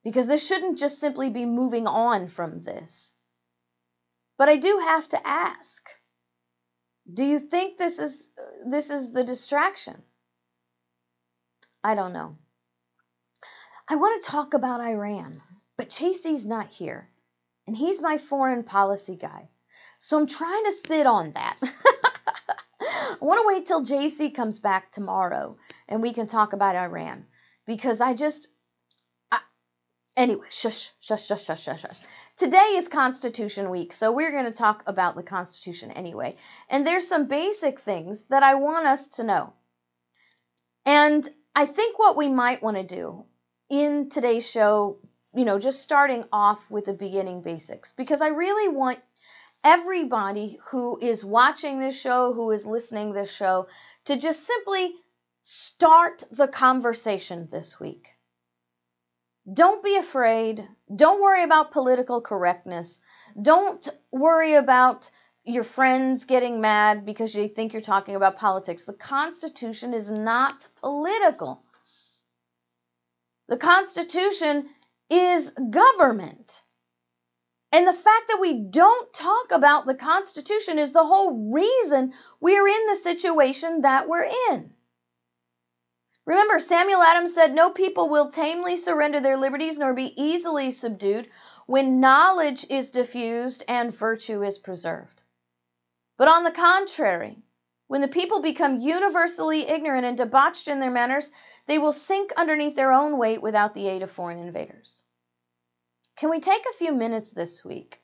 Because 0.05 0.27
this 0.27 0.47
shouldn't 0.47 0.79
just 0.79 0.99
simply 0.99 1.31
be 1.31 1.45
moving 1.45 1.87
on 1.87 2.29
from 2.29 2.61
this. 2.61 3.15
But 4.37 4.49
I 4.49 4.57
do 4.57 4.79
have 4.79 5.09
to 5.11 5.27
ask, 5.27 5.89
do 7.13 7.25
you 7.25 7.39
think 7.39 7.77
this 7.77 7.99
is 7.99 8.33
this 8.69 8.91
is 8.91 9.13
the 9.13 9.25
distraction? 9.25 10.03
I 11.85 11.95
don't 11.95 12.13
know. 12.13 12.37
I 13.89 13.97
want 13.97 14.23
to 14.23 14.31
talk 14.31 14.55
about 14.55 14.81
Iran, 14.81 15.41
but 15.77 15.91
Chasey's 15.91 16.47
not 16.47 16.69
here 16.69 17.09
and 17.67 17.77
he's 17.77 18.03
my 18.03 18.19
foreign 18.19 18.65
policy 18.65 19.17
guy. 19.17 19.49
So 19.99 20.19
I'm 20.19 20.27
trying 20.27 20.65
to 20.65 20.73
sit 20.73 21.07
on 21.07 21.33
that. 21.33 21.57
I 21.63 23.17
want 23.21 23.41
to 23.41 23.47
wait 23.47 23.67
till 23.67 23.85
JC 23.85 24.35
comes 24.35 24.59
back 24.59 24.91
tomorrow 24.91 25.57
and 25.89 26.03
we 26.03 26.13
can 26.13 26.27
talk 26.27 26.53
about 26.53 26.77
Iran 26.77 27.27
because 27.67 28.01
I 28.01 28.15
just 28.15 28.49
anyway, 30.17 30.47
shush, 30.51 30.91
shush, 31.01 31.27
shush, 31.27 31.45
shush, 31.45 31.63
shush, 31.63 31.81
shush. 31.81 32.01
Today 32.37 32.75
is 32.77 32.89
Constitution 32.89 33.71
Week, 33.71 33.93
so 33.93 34.13
we're 34.13 34.33
going 34.33 34.45
to 34.45 34.53
talk 34.53 34.85
about 34.87 35.17
the 35.17 35.23
Constitution 35.23 35.91
anyway. 35.91 36.37
And 36.69 36.87
there's 36.87 37.09
some 37.09 37.27
basic 37.27 37.81
things 37.81 38.25
that 38.27 38.43
I 38.43 38.55
want 38.55 38.87
us 38.87 39.09
to 39.17 39.25
know. 39.25 39.53
And 40.85 41.29
I 41.55 41.67
think 41.67 41.99
what 41.99 42.17
we 42.17 42.29
might 42.29 42.63
want 42.63 42.77
to 42.77 42.83
do 42.83 43.25
in 43.71 44.09
today's 44.09 44.51
show 44.51 44.99
you 45.35 45.45
know, 45.45 45.59
just 45.59 45.83
starting 45.83 46.25
off 46.33 46.71
with 46.71 46.85
the 46.85 46.93
beginning 46.93 47.43
basics 47.43 47.93
because 47.93 48.21
I 48.21 48.29
really 48.29 48.69
want 48.69 48.99
everybody 49.65 50.59
who 50.67 50.99
is 51.01 51.25
watching 51.25 51.79
this 51.79 51.99
show, 51.99 52.35
who 52.35 52.51
is 52.51 52.67
listening 52.67 53.13
this 53.13 53.35
show, 53.35 53.69
to 54.07 54.17
just 54.17 54.47
simply 54.47 54.93
start 55.41 56.25
the 56.31 56.49
conversation 56.49 57.49
this 57.51 57.81
week. 57.81 58.09
Don't 59.51 59.83
be 59.83 59.97
afraid. 59.97 60.67
Don't 60.95 61.21
worry 61.21 61.43
about 61.43 61.73
political 61.73 62.21
correctness. 62.21 63.01
Don't 63.41 63.89
worry 64.11 64.55
about 64.55 65.11
your 65.45 65.65
friends 65.65 66.27
getting 66.27 66.61
mad 66.61 67.05
because 67.05 67.33
they 67.33 67.49
think 67.49 67.73
you're 67.73 67.83
talking 67.83 68.15
about 68.15 68.39
politics. 68.39 68.85
The 68.85 68.93
Constitution 68.93 69.95
is 69.95 70.11
not 70.11 70.69
political. 70.81 71.65
The 73.49 73.57
Constitution 73.57 74.69
is 75.11 75.51
government. 75.51 76.63
And 77.73 77.87
the 77.87 77.93
fact 77.93 78.29
that 78.29 78.41
we 78.41 78.55
don't 78.55 79.13
talk 79.13 79.51
about 79.51 79.87
the 79.87 79.95
Constitution 79.95 80.79
is 80.79 80.93
the 80.93 81.05
whole 81.05 81.53
reason 81.53 82.13
we're 82.39 82.69
in 82.69 82.87
the 82.87 82.97
situation 82.97 83.81
that 83.81 84.09
we're 84.09 84.31
in. 84.51 84.73
Remember, 86.25 86.61
Samuel 86.61 87.03
Adams 87.03 87.35
said, 87.35 87.53
No 87.53 87.71
people 87.71 88.09
will 88.09 88.29
tamely 88.29 88.77
surrender 88.77 89.19
their 89.19 89.37
liberties 89.37 89.81
nor 89.81 89.93
be 89.93 90.13
easily 90.23 90.71
subdued 90.71 91.29
when 91.67 92.01
knowledge 92.01 92.65
is 92.71 92.93
diffused 92.93 93.65
and 93.67 93.93
virtue 93.93 94.43
is 94.43 94.59
preserved. 94.59 95.23
But 96.17 96.29
on 96.29 96.45
the 96.45 96.53
contrary, 96.53 97.43
when 97.89 98.01
the 98.01 98.09
people 98.09 98.41
become 98.41 98.81
universally 98.81 99.69
ignorant 99.69 100.07
and 100.07 100.17
debauched 100.17 100.69
in 100.69 100.79
their 100.79 100.91
manners, 100.91 101.33
they 101.67 101.79
will 101.79 101.93
sink 101.93 102.33
underneath 102.37 102.77
their 102.77 102.93
own 102.93 103.19
weight 103.19 103.43
without 103.43 103.75
the 103.75 103.89
aid 103.89 104.03
of 104.03 104.11
foreign 104.11 104.39
invaders. 104.39 105.05
Can 106.17 106.31
we 106.31 106.39
take 106.39 106.65
a 106.67 106.77
few 106.79 106.93
minutes 106.93 107.33
this 107.33 107.65
week 107.65 108.01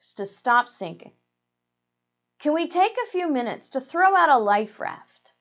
just 0.00 0.16
to 0.16 0.26
stop 0.26 0.68
sinking? 0.68 1.12
Can 2.40 2.54
we 2.54 2.66
take 2.66 2.96
a 2.96 3.10
few 3.10 3.28
minutes 3.28 3.70
to 3.70 3.80
throw 3.80 4.16
out 4.16 4.30
a 4.30 4.38
life 4.38 4.80
raft 4.80 5.32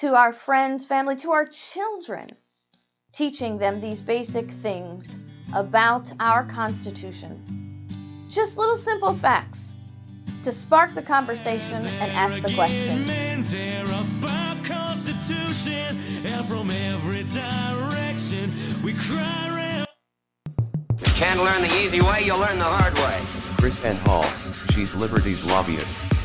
to 0.00 0.14
our 0.14 0.32
friends, 0.32 0.86
family, 0.86 1.14
to 1.14 1.32
our 1.32 1.44
children, 1.44 2.30
teaching 3.12 3.58
them 3.58 3.82
these 3.82 4.00
basic 4.00 4.50
things 4.50 5.18
about 5.54 6.10
our 6.18 6.46
Constitution? 6.46 7.86
Just 8.26 8.56
little 8.56 8.76
simple 8.76 9.12
facts 9.12 9.76
to 10.42 10.52
spark 10.52 10.94
the 10.94 11.02
conversation 11.02 11.76
and 11.76 12.12
ask 12.12 12.40
the 12.40 12.54
questions. 12.54 13.10
Can't 21.14 21.40
learn 21.42 21.60
the 21.60 21.76
easy 21.84 22.00
way, 22.00 22.22
you'll 22.24 22.38
learn 22.38 22.58
the 22.58 22.64
hard 22.64 22.94
way. 22.94 23.18
KrisAnne 23.60 23.98
Hall, 24.06 24.24
she's 24.72 24.94
Liberty's 24.94 25.44
lobbyist. 25.44 26.19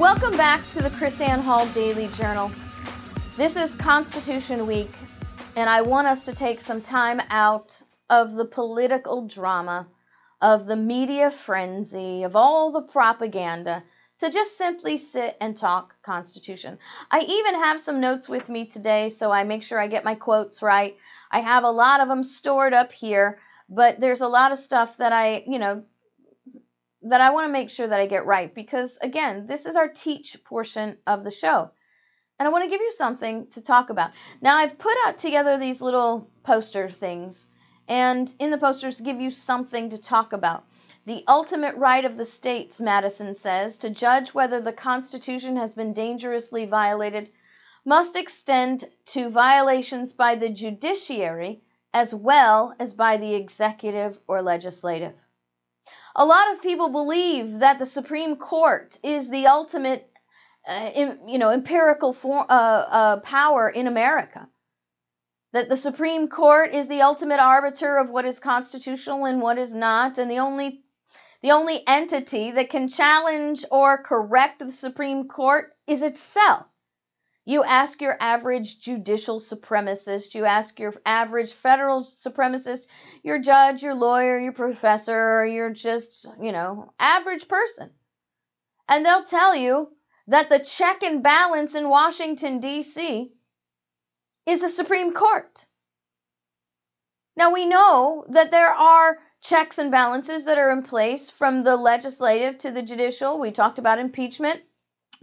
Welcome 0.00 0.34
back 0.38 0.66
to 0.68 0.82
the 0.82 0.88
KrisAnne 0.88 1.42
Hall 1.42 1.66
Daily 1.66 2.08
Journal. 2.08 2.50
This 3.36 3.56
is 3.56 3.74
Constitution 3.74 4.66
Week, 4.66 4.90
and 5.56 5.68
I 5.68 5.82
want 5.82 6.06
us 6.06 6.22
to 6.22 6.32
take 6.32 6.62
some 6.62 6.80
time 6.80 7.20
out 7.28 7.82
of 8.08 8.32
the 8.32 8.46
political 8.46 9.26
drama, 9.26 9.86
of 10.40 10.64
the 10.64 10.74
media 10.74 11.30
frenzy, 11.30 12.22
of 12.22 12.34
all 12.34 12.72
the 12.72 12.80
propaganda, 12.80 13.84
to 14.20 14.30
just 14.30 14.56
simply 14.56 14.96
sit 14.96 15.36
and 15.38 15.54
talk 15.54 15.94
Constitution. 16.00 16.78
I 17.10 17.20
even 17.20 17.56
have 17.56 17.78
some 17.78 18.00
notes 18.00 18.26
with 18.26 18.48
me 18.48 18.64
today, 18.64 19.10
so 19.10 19.30
I 19.30 19.44
make 19.44 19.62
sure 19.62 19.78
I 19.78 19.88
get 19.88 20.02
my 20.02 20.14
quotes 20.14 20.62
right. 20.62 20.96
I 21.30 21.40
have 21.40 21.64
a 21.64 21.70
lot 21.70 22.00
of 22.00 22.08
them 22.08 22.22
stored 22.22 22.72
up 22.72 22.90
here, 22.90 23.38
but 23.68 24.00
there's 24.00 24.22
a 24.22 24.28
lot 24.28 24.50
of 24.50 24.58
stuff 24.58 24.96
that 24.96 25.12
I, 25.12 25.44
you 25.46 25.58
know, 25.58 25.84
that 27.02 27.20
I 27.20 27.30
want 27.30 27.46
to 27.46 27.52
make 27.52 27.70
sure 27.70 27.86
that 27.86 28.00
I 28.00 28.06
get 28.06 28.26
right 28.26 28.54
because, 28.54 28.98
again, 29.02 29.46
this 29.46 29.66
is 29.66 29.76
our 29.76 29.88
teach 29.88 30.42
portion 30.44 30.98
of 31.06 31.24
the 31.24 31.30
show. 31.30 31.70
And 32.38 32.46
I 32.46 32.52
want 32.52 32.64
to 32.64 32.70
give 32.70 32.80
you 32.80 32.92
something 32.92 33.46
to 33.48 33.62
talk 33.62 33.90
about. 33.90 34.12
Now, 34.40 34.56
I've 34.56 34.78
put 34.78 34.96
out 35.06 35.18
together 35.18 35.58
these 35.58 35.82
little 35.82 36.30
poster 36.42 36.88
things, 36.88 37.48
and 37.88 38.32
in 38.38 38.50
the 38.50 38.58
posters, 38.58 39.00
give 39.00 39.20
you 39.20 39.30
something 39.30 39.90
to 39.90 39.98
talk 39.98 40.32
about. 40.32 40.64
The 41.06 41.24
ultimate 41.26 41.76
right 41.76 42.04
of 42.04 42.16
the 42.16 42.24
states, 42.24 42.80
Madison 42.80 43.34
says, 43.34 43.78
to 43.78 43.90
judge 43.90 44.32
whether 44.32 44.60
the 44.60 44.72
Constitution 44.72 45.56
has 45.56 45.74
been 45.74 45.92
dangerously 45.92 46.66
violated 46.66 47.30
must 47.84 48.16
extend 48.16 48.84
to 49.06 49.30
violations 49.30 50.12
by 50.12 50.34
the 50.34 50.50
judiciary 50.50 51.62
as 51.92 52.14
well 52.14 52.74
as 52.78 52.92
by 52.92 53.16
the 53.16 53.34
executive 53.34 54.18
or 54.28 54.42
legislative. 54.42 55.26
A 56.16 56.24
lot 56.24 56.50
of 56.52 56.62
people 56.62 56.90
believe 56.90 57.60
that 57.60 57.78
the 57.78 57.86
Supreme 57.86 58.36
Court 58.36 58.98
is 59.02 59.30
the 59.30 59.46
ultimate, 59.46 60.10
uh, 60.66 60.90
you 61.26 61.38
know, 61.38 61.50
empirical 61.50 62.16
uh, 62.24 62.44
uh, 62.48 63.20
power 63.20 63.68
in 63.68 63.86
America. 63.86 64.48
That 65.52 65.68
the 65.68 65.76
Supreme 65.76 66.28
Court 66.28 66.74
is 66.74 66.88
the 66.88 67.02
ultimate 67.02 67.40
arbiter 67.40 67.96
of 67.96 68.10
what 68.10 68.24
is 68.24 68.38
constitutional 68.38 69.24
and 69.24 69.42
what 69.42 69.58
is 69.58 69.74
not, 69.74 70.18
and 70.18 70.30
the 70.30 70.38
only 70.38 70.82
the 71.42 71.52
only 71.52 71.82
entity 71.86 72.50
that 72.50 72.70
can 72.70 72.86
challenge 72.86 73.64
or 73.70 74.02
correct 74.02 74.58
the 74.58 74.70
Supreme 74.70 75.26
Court 75.26 75.74
is 75.86 76.02
itself. 76.02 76.66
You 77.46 77.64
ask 77.64 78.00
your 78.02 78.16
average 78.20 78.78
judicial 78.78 79.40
supremacist, 79.40 80.34
you 80.34 80.44
ask 80.44 80.78
your 80.78 80.92
average 81.06 81.52
federal 81.52 82.02
supremacist, 82.02 82.86
your 83.22 83.38
judge, 83.38 83.82
your 83.82 83.94
lawyer, 83.94 84.38
your 84.38 84.52
professor, 84.52 85.46
you're 85.46 85.72
just, 85.72 86.26
you 86.38 86.52
know, 86.52 86.92
average 86.98 87.48
person. 87.48 87.90
And 88.88 89.06
they'll 89.06 89.24
tell 89.24 89.56
you 89.56 89.90
that 90.26 90.50
the 90.50 90.58
check 90.58 91.02
and 91.02 91.22
balance 91.22 91.74
in 91.74 91.88
Washington, 91.88 92.60
D.C. 92.60 93.32
is 94.46 94.60
the 94.60 94.68
Supreme 94.68 95.12
Court. 95.14 95.66
Now 97.36 97.52
we 97.52 97.64
know 97.64 98.24
that 98.28 98.50
there 98.50 98.72
are 98.72 99.18
checks 99.40 99.78
and 99.78 99.90
balances 99.90 100.44
that 100.44 100.58
are 100.58 100.70
in 100.70 100.82
place 100.82 101.30
from 101.30 101.62
the 101.62 101.76
legislative 101.76 102.58
to 102.58 102.70
the 102.70 102.82
judicial. 102.82 103.40
We 103.40 103.50
talked 103.50 103.78
about 103.78 103.98
impeachment 103.98 104.60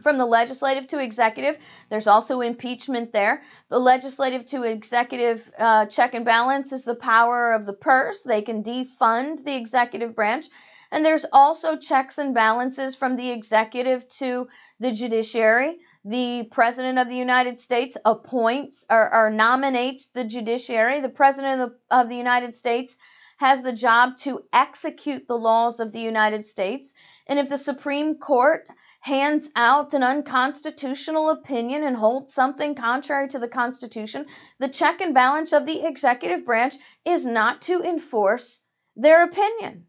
from 0.01 0.17
the 0.17 0.25
legislative 0.25 0.87
to 0.87 0.99
executive. 0.99 1.57
There's 1.89 2.07
also 2.07 2.41
impeachment 2.41 3.11
there. 3.11 3.41
The 3.69 3.79
legislative 3.79 4.45
to 4.45 4.63
executive 4.63 5.51
uh, 5.57 5.87
check 5.87 6.13
and 6.13 6.25
balance 6.25 6.71
is 6.71 6.83
the 6.83 6.95
power 6.95 7.53
of 7.53 7.65
the 7.65 7.73
purse. 7.73 8.23
They 8.23 8.41
can 8.41 8.63
defund 8.63 9.43
the 9.43 9.55
executive 9.55 10.15
branch. 10.15 10.45
And 10.91 11.05
there's 11.05 11.25
also 11.33 11.75
checks 11.75 12.17
and 12.17 12.33
balances 12.33 12.95
from 12.95 13.17
the 13.17 13.31
executive 13.31 14.07
to 14.19 14.47
the 14.79 14.91
judiciary. 14.91 15.79
The 16.05 16.47
President 16.49 16.97
of 16.97 17.09
the 17.09 17.17
United 17.17 17.59
States 17.59 17.97
appoints 18.05 18.85
or, 18.89 19.13
or 19.13 19.29
nominates 19.29 20.07
the 20.07 20.23
judiciary. 20.23 21.01
The 21.01 21.09
President 21.09 21.59
of 21.59 21.69
the, 21.69 21.95
of 21.95 22.09
the 22.09 22.15
United 22.15 22.55
States 22.55 22.97
has 23.37 23.61
the 23.61 23.73
job 23.73 24.17
to 24.17 24.43
execute 24.51 25.27
the 25.27 25.37
laws 25.37 25.79
of 25.79 25.91
the 25.91 25.99
United 25.99 26.45
States. 26.45 26.93
And 27.27 27.39
if 27.39 27.49
the 27.49 27.57
Supreme 27.57 28.15
Court 28.15 28.67
hands 29.01 29.51
out 29.55 29.93
an 29.93 30.03
unconstitutional 30.03 31.29
opinion 31.29 31.83
and 31.83 31.95
holds 31.95 32.33
something 32.33 32.75
contrary 32.75 33.27
to 33.29 33.39
the 33.39 33.47
Constitution, 33.47 34.25
the 34.59 34.69
check 34.69 35.01
and 35.01 35.13
balance 35.13 35.53
of 35.53 35.65
the 35.65 35.85
executive 35.85 36.45
branch 36.45 36.75
is 37.05 37.25
not 37.25 37.61
to 37.63 37.81
enforce 37.81 38.61
their 38.95 39.23
opinion 39.23 39.85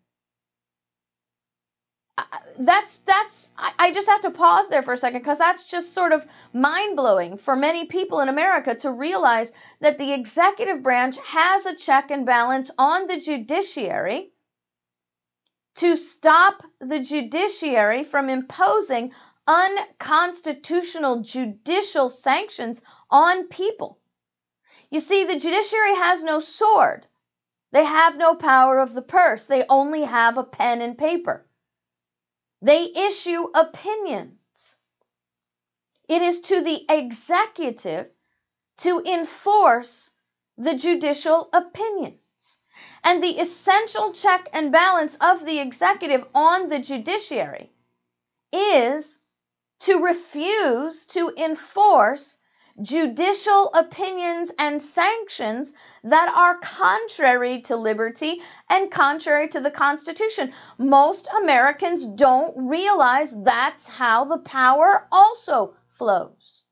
that's 2.59 2.99
that's 3.01 3.53
I 3.79 3.93
just 3.93 4.09
have 4.09 4.21
to 4.23 4.31
pause 4.31 4.69
there 4.69 4.83
for 4.83 4.93
a 4.93 4.99
second 4.99 5.21
because 5.21 5.39
that's 5.39 5.71
just 5.71 5.95
sort 5.95 6.13
of 6.13 6.27
mind 6.53 6.97
blowing 6.97 7.37
for 7.39 7.55
many 7.55 7.87
people 7.87 8.21
in 8.21 8.29
America 8.29 8.75
to 8.77 8.91
realize 8.91 9.53
that 9.81 9.99
the 9.99 10.13
executive 10.13 10.83
branch 10.83 11.19
has 11.27 11.67
a 11.67 11.77
check 11.77 12.11
and 12.11 12.27
balance 12.27 12.71
on 12.79 13.07
the 13.07 13.21
judiciary 13.21 14.33
to 15.77 15.97
stop 15.97 16.63
the 16.81 16.99
judiciary 17.01 18.03
from 18.03 18.29
imposing 18.29 19.13
unconstitutional 19.47 21.23
judicial 21.23 22.09
sanctions 22.09 22.83
on 23.11 23.47
people. 23.47 23.99
You 24.91 25.01
see, 25.01 25.25
the 25.25 25.39
judiciary 25.39 25.95
has 25.95 26.25
no 26.25 26.41
sword. 26.41 27.07
They 27.71 27.85
have 27.85 28.19
no 28.19 28.35
power 28.35 28.79
of 28.79 28.95
the 28.95 29.03
purse. 29.03 29.47
They 29.47 29.65
only 29.69 30.03
have 30.03 30.39
a 30.39 30.45
pen 30.45 30.83
and 30.83 30.99
paper. 30.99 31.48
They 32.61 32.85
issue 32.85 33.49
opinions. 33.55 34.79
It 36.09 36.23
is 36.23 36.41
to 36.43 36.61
the 36.63 36.85
executive 36.89 38.11
to 38.79 39.01
enforce 39.01 40.13
the 40.57 40.75
judicial 40.75 41.49
opinions. 41.53 42.59
And 43.05 43.23
the 43.23 43.39
essential 43.41 44.13
check 44.13 44.49
and 44.53 44.73
balance 44.73 45.17
of 45.17 45.45
the 45.45 45.59
executive 45.59 46.27
on 46.35 46.69
the 46.69 46.79
judiciary 46.79 47.73
is 48.53 49.21
to 49.81 50.03
refuse 50.03 51.07
to 51.07 51.33
enforce 51.37 52.39
judicial 52.83 53.71
opinions 53.75 54.53
and 54.59 54.81
sanctions 54.81 55.73
that 56.05 56.33
are 56.35 56.59
contrary 56.59 57.61
to 57.63 57.77
liberty 57.77 58.41
and 58.69 58.91
contrary 58.91 59.49
to 59.49 59.61
the 59.61 59.71
Constitution. 59.71 60.53
Most 60.79 61.29
Americans 61.43 62.07
don't 62.07 62.69
realize 62.69 63.35
that's 63.43 63.89
how 63.89 64.25
the 64.25 64.39
power 64.39 65.07
also 65.11 65.75
flows. 65.89 66.65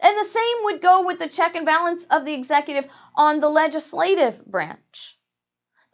And 0.00 0.16
the 0.16 0.24
same 0.24 0.56
would 0.64 0.80
go 0.80 1.06
with 1.06 1.18
the 1.18 1.28
check 1.28 1.56
and 1.56 1.66
balance 1.66 2.04
of 2.06 2.24
the 2.24 2.34
executive 2.34 2.86
on 3.16 3.40
the 3.40 3.48
legislative 3.48 4.44
branch. 4.46 5.17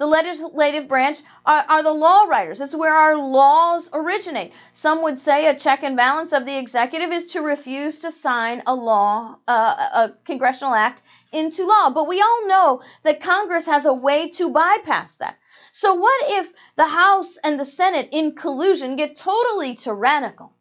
The 0.05 0.11
legislative 0.11 0.87
branch 0.87 1.23
are, 1.47 1.65
are, 1.67 1.83
the 1.83 1.91
law 1.91 2.25
writers. 2.25 2.61
It's 2.61 2.77
where 2.77 2.93
our 2.93 3.17
laws 3.17 3.89
originate. 3.91 4.53
Some 4.71 5.03
would 5.05 5.19
say 5.19 5.47
a 5.47 5.55
check 5.55 5.83
and 5.83 5.97
balance 5.97 6.35
of 6.35 6.45
the 6.45 6.59
executive 6.59 7.11
is 7.11 7.29
to 7.29 7.41
refuse 7.41 8.01
to 8.01 8.11
sign 8.11 8.63
a 8.67 8.75
law, 8.75 9.39
uh, 9.49 9.77
a 9.97 10.13
congressional 10.27 10.75
act 10.75 11.01
into 11.33 11.65
law. 11.65 11.89
But 11.89 12.07
we 12.07 12.21
all 12.21 12.47
know 12.47 12.83
that 13.05 13.23
Congress 13.23 13.65
has 13.65 13.87
a 13.87 13.95
way 13.95 14.29
to 14.33 14.51
bypass 14.51 15.17
that. 15.17 15.39
So 15.73 15.95
what 15.95 16.23
if 16.33 16.53
the 16.77 16.85
House 16.85 17.39
and 17.39 17.59
the 17.59 17.65
Senate 17.65 18.11
in 18.13 18.35
collusion 18.35 18.97
get 18.97 19.17
totally 19.17 19.75
tyrannical? 19.75 20.53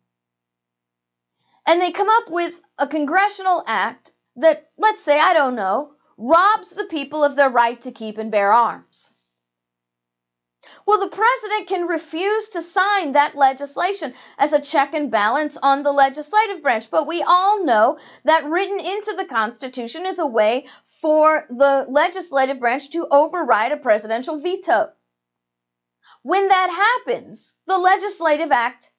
And 1.67 1.81
they 1.81 1.91
come 1.91 2.07
up 2.09 2.31
with 2.31 2.61
a 2.79 2.87
congressional 2.87 3.61
act 3.67 4.13
that, 4.37 4.69
let's 4.77 5.03
say, 5.03 5.19
I 5.19 5.33
don't 5.33 5.55
know, 5.55 5.95
robs 6.17 6.69
the 6.69 6.85
people 6.85 7.25
of 7.25 7.35
their 7.35 7.49
right 7.49 7.81
to 7.81 7.91
keep 7.91 8.17
and 8.17 8.31
bear 8.31 8.53
arms. 8.53 9.12
Well, 10.85 10.99
the 10.99 11.15
president 11.15 11.67
can 11.67 11.87
refuse 11.87 12.49
to 12.49 12.61
sign 12.61 13.13
that 13.13 13.35
legislation 13.35 14.13
as 14.37 14.53
a 14.53 14.61
check 14.61 14.93
and 14.93 15.11
balance 15.11 15.57
on 15.57 15.83
the 15.83 15.91
legislative 15.91 16.61
branch, 16.61 16.89
but 16.89 17.07
we 17.07 17.21
all 17.21 17.63
know 17.63 17.97
that 18.23 18.45
written 18.45 18.79
into 18.79 19.13
the 19.17 19.25
Constitution 19.25 20.05
is 20.05 20.19
a 20.19 20.25
way 20.25 20.65
for 20.85 21.45
the 21.49 21.85
legislative 21.87 22.59
branch 22.59 22.89
to 22.91 23.07
override 23.09 23.71
a 23.71 23.77
presidential 23.77 24.37
veto. 24.37 24.91
When 26.21 26.47
that 26.47 26.69
happens, 26.69 27.55
the 27.65 27.77
legislative 27.77 28.51
act 28.51 28.91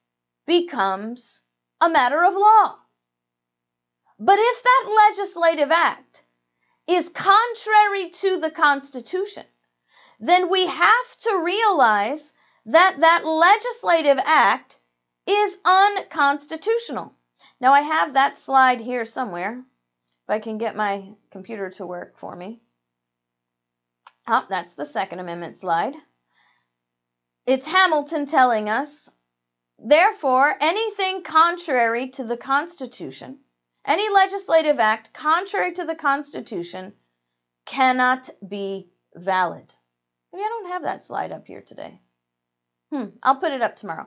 becomes 0.45 1.41
a 1.81 1.89
matter 1.89 2.23
of 2.23 2.35
law. 2.35 2.77
But 4.19 4.39
if 4.39 4.63
that 4.63 5.07
legislative 5.07 5.71
act 5.71 6.23
is 6.87 7.09
contrary 7.09 8.09
to 8.09 8.39
the 8.39 8.51
Constitution, 8.51 9.43
then 10.19 10.49
we 10.49 10.65
have 10.65 11.17
to 11.21 11.41
realize 11.43 12.33
that 12.67 12.97
that 12.99 13.25
legislative 13.25 14.17
act 14.23 14.79
is 15.27 15.59
unconstitutional. 15.65 17.13
Now, 17.59 17.73
I 17.73 17.81
have 17.81 18.13
that 18.13 18.37
slide 18.37 18.81
here 18.81 19.05
somewhere, 19.05 19.53
if 19.53 20.29
I 20.29 20.39
can 20.39 20.57
get 20.57 20.75
my 20.75 21.13
computer 21.31 21.69
to 21.71 21.85
work 21.85 22.17
for 22.17 22.35
me. 22.35 22.61
Oh, 24.27 24.45
that's 24.49 24.73
the 24.73 24.85
Second 24.85 25.19
Amendment 25.19 25.57
slide. 25.57 25.95
It's 27.45 27.67
Hamilton 27.67 28.25
telling 28.25 28.69
us, 28.69 29.09
therefore, 29.77 30.55
anything 30.59 31.21
contrary 31.21 32.09
to 32.11 32.23
the 32.23 32.37
Constitution, 32.37 33.39
any 33.85 34.09
legislative 34.09 34.79
act 34.79 35.13
contrary 35.13 35.73
to 35.73 35.85
the 35.85 35.95
Constitution, 35.95 36.93
cannot 37.65 38.29
be 38.47 38.89
valid. 39.13 39.71
Maybe 40.35 40.43
I 40.43 40.49
don't 40.49 40.71
have 40.73 40.81
that 40.81 41.01
slide 41.01 41.31
up 41.31 41.47
here 41.47 41.61
today. 41.61 41.97
Hmm, 42.91 43.05
I'll 43.23 43.37
put 43.37 43.53
it 43.53 43.61
up 43.61 43.77
tomorrow. 43.77 44.05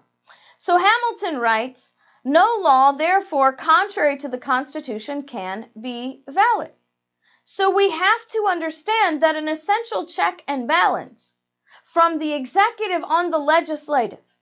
So 0.58 0.76
Hamilton 0.76 1.40
writes, 1.40 1.94
no 2.22 2.58
law, 2.60 2.92
therefore, 2.92 3.54
contrary 3.54 4.18
to 4.18 4.28
the 4.28 4.36
Constitution, 4.36 5.22
can 5.22 5.70
be 5.80 6.22
valid. 6.28 6.70
So 7.44 7.70
we 7.70 7.88
have 7.88 8.26
to 8.32 8.46
understand 8.46 9.22
that 9.22 9.36
an 9.36 9.48
essential 9.48 10.04
check 10.04 10.44
and 10.46 10.68
balance 10.68 11.32
from 11.82 12.18
the 12.18 12.34
executive 12.34 13.04
on 13.04 13.30
the 13.30 13.38
legislative 13.38 14.36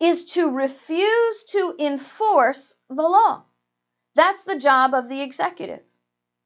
is 0.00 0.24
to 0.34 0.50
refuse 0.50 1.44
to 1.50 1.76
enforce 1.78 2.74
the 2.88 3.08
law. 3.08 3.44
That's 4.16 4.42
the 4.42 4.58
job 4.58 4.94
of 4.94 5.08
the 5.08 5.20
executive, 5.20 5.84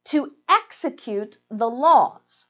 to 0.09 0.31
execute 0.51 1.38
the 1.49 1.70
laws. 1.70 2.49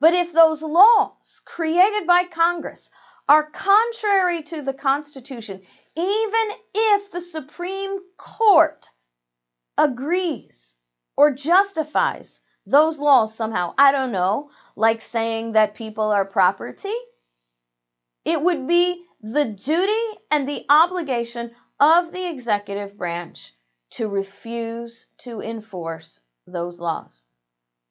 But 0.00 0.14
if 0.14 0.32
those 0.32 0.62
laws 0.62 1.42
created 1.44 2.06
by 2.06 2.24
Congress 2.24 2.90
are 3.28 3.50
contrary 3.50 4.42
to 4.44 4.62
the 4.62 4.74
Constitution, 4.74 5.62
even 5.94 6.50
if 6.74 7.10
the 7.10 7.20
Supreme 7.20 7.98
Court 8.16 8.88
agrees 9.78 10.76
or 11.16 11.32
justifies 11.32 12.42
those 12.66 12.98
laws 12.98 13.34
somehow. 13.34 13.74
I 13.76 13.92
don't 13.92 14.12
know, 14.12 14.50
like 14.76 15.00
saying 15.00 15.52
that 15.52 15.74
people 15.74 16.10
are 16.10 16.24
property. 16.24 16.94
It 18.24 18.40
would 18.40 18.66
be 18.66 19.04
the 19.20 19.44
duty 19.44 20.20
and 20.30 20.46
the 20.46 20.64
obligation 20.68 21.52
of 21.78 22.12
the 22.12 22.26
executive 22.26 22.96
branch 22.96 23.54
to 23.90 24.08
refuse 24.08 25.06
to 25.18 25.40
enforce 25.40 26.20
those 26.46 26.78
laws. 26.78 27.24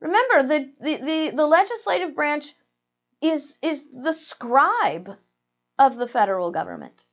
Remember, 0.01 0.43
the, 0.43 0.71
the, 0.79 0.95
the, 0.97 1.31
the 1.35 1.47
legislative 1.47 2.15
branch 2.15 2.53
is, 3.21 3.57
is 3.61 3.91
the 3.91 4.13
scribe 4.13 5.09
of 5.77 5.97
the 5.97 6.07
federal 6.07 6.51
government. 6.51 7.05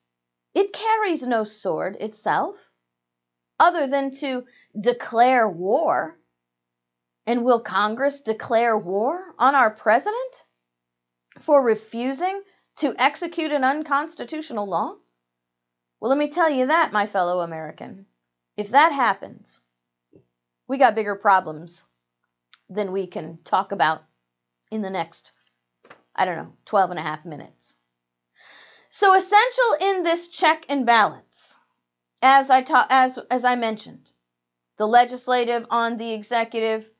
It 0.54 0.72
carries 0.72 1.26
no 1.26 1.44
sword 1.44 1.96
itself, 2.00 2.70
other 3.58 3.86
than 3.86 4.10
to 4.12 4.44
declare 4.78 5.48
war. 5.48 6.16
And 7.26 7.44
will 7.44 7.60
Congress 7.60 8.20
declare 8.20 8.78
war 8.78 9.20
on 9.38 9.54
our 9.56 9.70
president 9.70 10.44
for 11.40 11.62
refusing 11.62 12.40
to 12.76 12.94
execute 12.96 13.52
an 13.52 13.64
unconstitutional 13.64 14.66
law? 14.66 14.94
Well, 15.98 16.10
let 16.10 16.18
me 16.18 16.30
tell 16.30 16.50
you 16.50 16.66
that, 16.66 16.92
my 16.92 17.06
fellow 17.06 17.40
American. 17.40 18.06
If 18.56 18.70
that 18.70 18.92
happens, 18.92 19.60
we 20.68 20.78
got 20.78 20.94
bigger 20.94 21.16
problems 21.16 21.84
than 22.68 22.92
we 22.92 23.06
can 23.06 23.38
talk 23.38 23.72
about 23.72 24.02
in 24.70 24.82
the 24.82 24.90
next, 24.90 25.32
I 26.14 26.24
don't 26.24 26.36
know, 26.36 26.52
12 26.64 26.90
and 26.90 26.98
a 26.98 27.02
half 27.02 27.24
minutes. 27.24 27.76
So 28.90 29.14
essential 29.14 29.76
in 29.80 30.02
this 30.02 30.28
check 30.28 30.66
and 30.68 30.86
balance, 30.86 31.58
as 32.22 32.50
I 32.50 32.62
ta- 32.62 32.86
as 32.88 33.18
as 33.30 33.44
I 33.44 33.56
mentioned, 33.56 34.10
the 34.78 34.86
legislative 34.86 35.66
on 35.70 35.96
the 35.96 36.12
executive, 36.12 36.90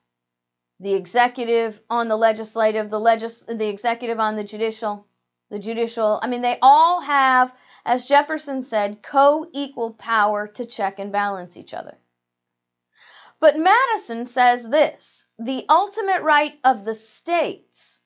the 0.81 0.95
executive 0.95 1.81
on 1.89 2.09
the 2.09 2.17
legislative, 2.17 2.91
the 2.91 3.01
legis- 3.01 3.45
the 3.45 3.69
executive 3.69 4.21
on 4.21 4.37
the 4.37 4.45
judicial, 4.45 5.07
the 5.51 5.59
judicial. 5.59 6.21
I 6.23 6.27
mean, 6.27 6.43
they 6.43 6.59
all 6.61 7.01
have, 7.01 7.57
as 7.85 8.05
Jefferson 8.05 8.63
said, 8.63 9.03
co-equal 9.03 9.95
power 9.95 10.49
to 10.49 10.67
check 10.67 10.99
and 10.99 11.13
balance 11.13 11.57
each 11.57 11.73
other. 11.73 11.97
But 13.39 13.59
Madison 13.59 14.27
says 14.27 14.69
this 14.69 15.29
the 15.39 15.67
ultimate 15.69 16.23
right 16.23 16.59
of 16.65 16.85
the 16.85 16.95
states 16.95 18.01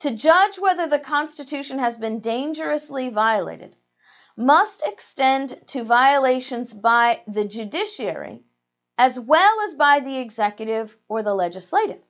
to 0.00 0.10
judge 0.12 0.58
whether 0.58 0.86
the 0.86 0.98
Constitution 0.98 1.78
has 1.78 1.96
been 1.96 2.20
dangerously 2.20 3.08
violated 3.08 3.74
must 4.36 4.86
extend 4.86 5.66
to 5.68 5.82
violations 5.82 6.72
by 6.72 7.22
the 7.26 7.44
judiciary 7.44 8.44
as 8.98 9.18
well 9.18 9.60
as 9.62 9.74
by 9.74 10.00
the 10.00 10.18
executive 10.18 10.96
or 11.08 11.22
the 11.22 11.34
legislative. 11.34 12.00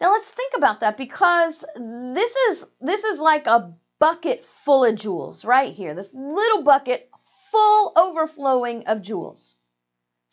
Now 0.00 0.12
let's 0.12 0.28
think 0.28 0.54
about 0.56 0.80
that 0.80 0.96
because 0.96 1.64
this 1.76 2.36
is 2.36 2.72
this 2.80 3.04
is 3.04 3.20
like 3.20 3.46
a 3.46 3.74
bucket 3.98 4.44
full 4.44 4.84
of 4.84 4.96
jewels 4.96 5.44
right 5.44 5.72
here. 5.72 5.94
This 5.94 6.12
little 6.14 6.62
bucket 6.62 7.10
full 7.50 7.92
overflowing 7.96 8.86
of 8.88 9.02
jewels. 9.02 9.56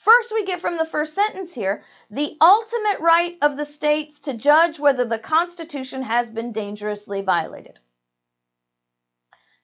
First, 0.02 0.34
we 0.34 0.46
get 0.46 0.60
from 0.60 0.78
the 0.78 0.86
first 0.86 1.14
sentence 1.14 1.54
here 1.54 1.84
the 2.10 2.36
ultimate 2.42 3.02
right 3.02 3.38
of 3.44 3.56
the 3.56 3.66
states 3.66 4.22
to 4.22 4.34
judge 4.34 4.80
whether 4.80 5.06
the 5.06 5.20
Constitution 5.20 6.02
has 6.02 6.28
been 6.28 6.54
dangerously 6.54 7.22
violated. 7.22 7.80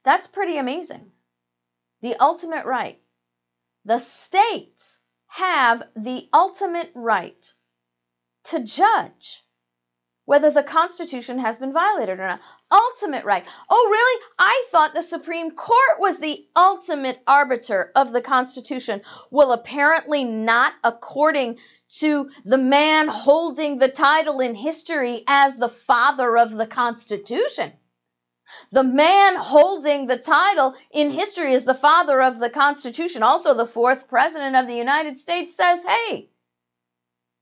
That's 0.03 0.27
pretty 0.27 0.59
amazing. 0.59 1.11
The 2.01 2.17
ultimate 2.19 2.67
right. 2.67 3.01
The 3.85 3.97
states 3.97 4.99
have 5.25 5.81
the 5.95 6.29
ultimate 6.31 6.91
right 6.93 7.53
to 8.51 8.59
judge 8.59 9.43
whether 10.27 10.51
the 10.51 10.61
Constitution 10.61 11.39
has 11.39 11.57
been 11.57 11.71
violated 11.71 12.19
or 12.19 12.27
not. 12.27 12.41
Ultimate 12.69 13.23
right. 13.23 13.47
Oh, 13.69 13.87
really? 13.89 14.25
I 14.37 14.65
thought 14.69 14.93
the 14.93 15.01
Supreme 15.01 15.51
Court 15.51 15.99
was 15.99 16.19
the 16.19 16.45
ultimate 16.53 17.17
arbiter 17.25 17.93
of 17.95 18.11
the 18.11 18.21
Constitution. 18.21 19.01
Well, 19.31 19.53
apparently 19.53 20.25
not 20.25 20.73
according 20.83 21.59
to 21.99 22.29
the 22.43 22.57
man 22.57 23.07
holding 23.07 23.77
the 23.77 23.87
title 23.87 24.41
in 24.41 24.53
history 24.53 25.23
as 25.27 25.55
the 25.55 25.69
father 25.69 26.37
of 26.37 26.51
the 26.51 26.67
Constitution. 26.67 27.71
The 28.71 28.83
man 28.83 29.37
holding 29.37 30.07
the 30.07 30.17
title 30.17 30.75
in 30.91 31.09
history 31.09 31.53
as 31.53 31.63
the 31.63 31.73
father 31.73 32.21
of 32.21 32.37
the 32.37 32.49
Constitution, 32.49 33.23
also 33.23 33.53
the 33.53 33.65
fourth 33.65 34.09
president 34.09 34.57
of 34.57 34.67
the 34.67 34.75
United 34.75 35.17
States, 35.17 35.55
says, 35.55 35.85
hey, 35.85 36.29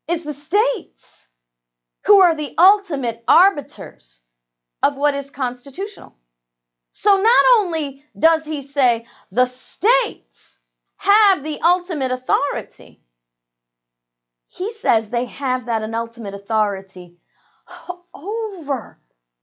it's 0.07 0.23
the 0.23 0.33
states 0.33 1.29
who 2.05 2.21
are 2.21 2.35
the 2.35 2.53
ultimate 2.57 3.23
arbiters 3.27 4.21
of 4.83 4.97
what 4.97 5.15
is 5.15 5.31
constitutional. 5.31 6.15
So 6.91 7.17
not 7.17 7.45
only 7.57 8.03
does 8.17 8.45
he 8.45 8.61
say 8.61 9.05
the 9.31 9.45
states 9.45 10.59
have 10.97 11.43
the 11.43 11.59
ultimate 11.61 12.11
authority, 12.11 13.01
he 14.47 14.71
says 14.71 15.09
they 15.09 15.25
have 15.25 15.65
that 15.65 15.83
an 15.83 15.93
ultimate 15.93 16.33
authority 16.33 17.17
over 18.13 18.97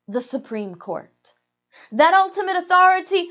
the 0.08 0.20
Supreme 0.20 0.74
Court, 0.74 1.34
that 1.92 2.14
ultimate 2.14 2.56
authority 2.56 3.28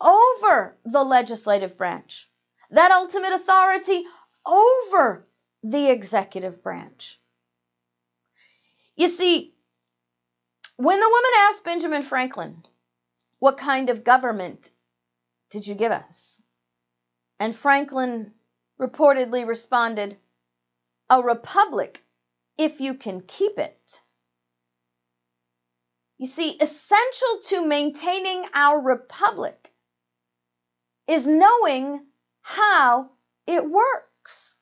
over 0.00 0.78
the 0.84 1.02
legislative 1.02 1.76
branch, 1.76 2.28
that 2.70 2.92
ultimate 2.92 3.32
authority 3.32 4.04
over 4.46 5.26
the 5.62 5.90
executive 5.90 6.62
branch. 6.62 7.20
You 8.98 9.06
see, 9.06 9.54
when 10.76 10.98
the 10.98 11.08
woman 11.08 11.30
asked 11.36 11.62
Benjamin 11.62 12.02
Franklin, 12.02 12.64
What 13.38 13.56
kind 13.56 13.90
of 13.90 14.02
government 14.02 14.70
did 15.50 15.68
you 15.68 15.76
give 15.76 15.92
us? 15.92 16.42
And 17.38 17.54
Franklin 17.54 18.34
reportedly 18.80 19.46
responded, 19.46 20.18
A 21.08 21.22
republic 21.22 22.04
if 22.58 22.80
you 22.80 22.94
can 22.94 23.20
keep 23.20 23.60
it. 23.60 24.00
You 26.18 26.26
see, 26.26 26.56
essential 26.60 27.40
to 27.50 27.64
maintaining 27.64 28.46
our 28.52 28.80
republic 28.80 29.72
is 31.06 31.28
knowing 31.28 32.04
how 32.42 33.12
it 33.46 33.64
works 33.64 34.57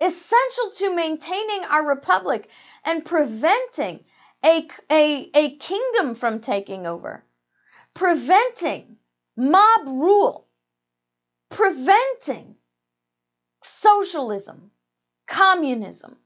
essential 0.00 0.70
to 0.76 0.94
maintaining 0.94 1.64
our 1.64 1.86
republic 1.86 2.48
and 2.84 3.04
preventing 3.04 4.04
a, 4.44 4.68
a, 4.90 5.30
a 5.34 5.56
kingdom 5.56 6.14
from 6.14 6.40
taking 6.40 6.86
over, 6.86 7.24
preventing 7.94 8.96
mob 9.36 9.88
rule, 9.88 10.46
preventing 11.50 12.56
socialism, 13.62 14.70
communism, 15.26 16.16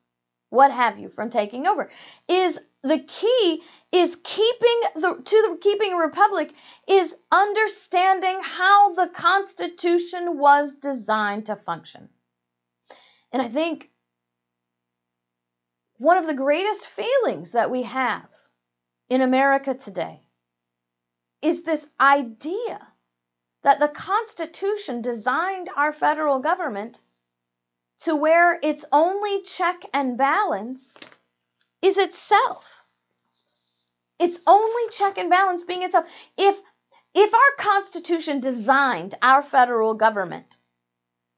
what 0.51 0.73
have 0.73 0.99
you, 0.99 1.09
from 1.09 1.31
taking 1.31 1.67
over, 1.67 1.89
is 2.29 2.61
the 2.83 2.99
key 2.99 3.63
is 3.93 4.17
keeping 4.17 4.81
the 4.97 5.21
to 5.23 5.49
the 5.49 5.59
keeping 5.61 5.93
a 5.93 5.97
republic 5.97 6.53
is 6.89 7.17
understanding 7.31 8.39
how 8.43 8.95
the 8.95 9.07
constitution 9.09 10.39
was 10.39 10.75
designed 10.75 11.47
to 11.47 11.57
function 11.57 12.09
and 13.33 13.43
I 13.43 13.49
think 13.49 13.91
one 15.99 16.19
of 16.19 16.27
the 16.27 16.35
greatest 16.35 16.87
failings 16.87 17.53
that 17.53 17.71
we 17.71 17.83
have 17.83 18.29
in 19.09 19.21
America 19.21 19.75
today 19.75 20.21
is 21.43 21.63
this 21.63 21.89
idea 22.01 22.87
that 23.63 23.81
the 23.81 23.89
Constitution 23.89 25.03
designed 25.03 25.69
our 25.77 25.93
federal 25.93 26.41
government 26.41 27.01
to 27.99 28.17
where 28.17 28.59
its 28.63 28.87
only 28.93 29.43
check 29.43 29.83
and 29.93 30.17
balance 30.17 30.99
is 31.83 31.99
itself. 31.99 32.87
Its 34.19 34.41
only 34.47 34.89
check 34.91 35.19
and 35.19 35.31
balance 35.31 35.65
being 35.65 35.83
itself. 35.83 36.11
If 36.37 36.59
if 37.13 37.35
our 37.35 37.57
Constitution 37.59 38.41
designed 38.41 39.15
our 39.21 39.43
federal 39.43 39.95
government 39.95 40.57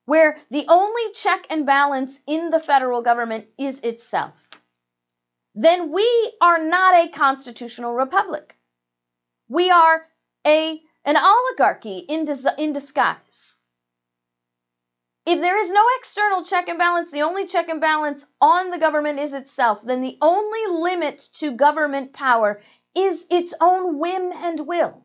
where 0.05 0.37
the 0.51 0.67
only 0.69 1.13
check 1.13 1.47
and 1.51 1.67
balance 1.67 2.21
in 2.27 2.51
the 2.51 2.61
federal 2.61 3.03
government 3.03 3.49
is 3.59 3.81
itself, 3.81 4.51
then 5.55 5.91
we 5.91 6.33
are 6.41 6.59
not 6.59 6.95
a 6.95 7.09
constitutional 7.09 7.95
republic. 7.95 8.57
We 9.49 9.71
are 9.71 10.07
a, 10.47 10.81
an 11.05 11.17
oligarchy 11.17 11.99
in, 11.99 12.25
dis- 12.25 12.49
in 12.59 12.73
disguise. 12.73 13.55
If 15.25 15.41
there 15.41 15.59
is 15.59 15.71
no 15.71 15.85
external 15.99 16.43
check 16.43 16.69
and 16.69 16.79
balance, 16.79 17.13
the 17.13 17.23
only 17.23 17.47
check 17.47 17.69
and 17.69 17.81
balance 17.81 18.27
on 18.41 18.71
the 18.71 18.79
government 18.79 19.21
is 19.21 19.35
itself, 19.35 19.83
then 19.83 20.01
the 20.01 20.19
only 20.21 20.67
limit 20.67 21.19
to 21.35 21.53
government 21.53 22.13
power 22.13 22.61
is 22.97 23.27
its 23.31 23.55
own 23.61 24.01
whim 24.01 24.33
and 24.33 24.67
will. 24.67 25.05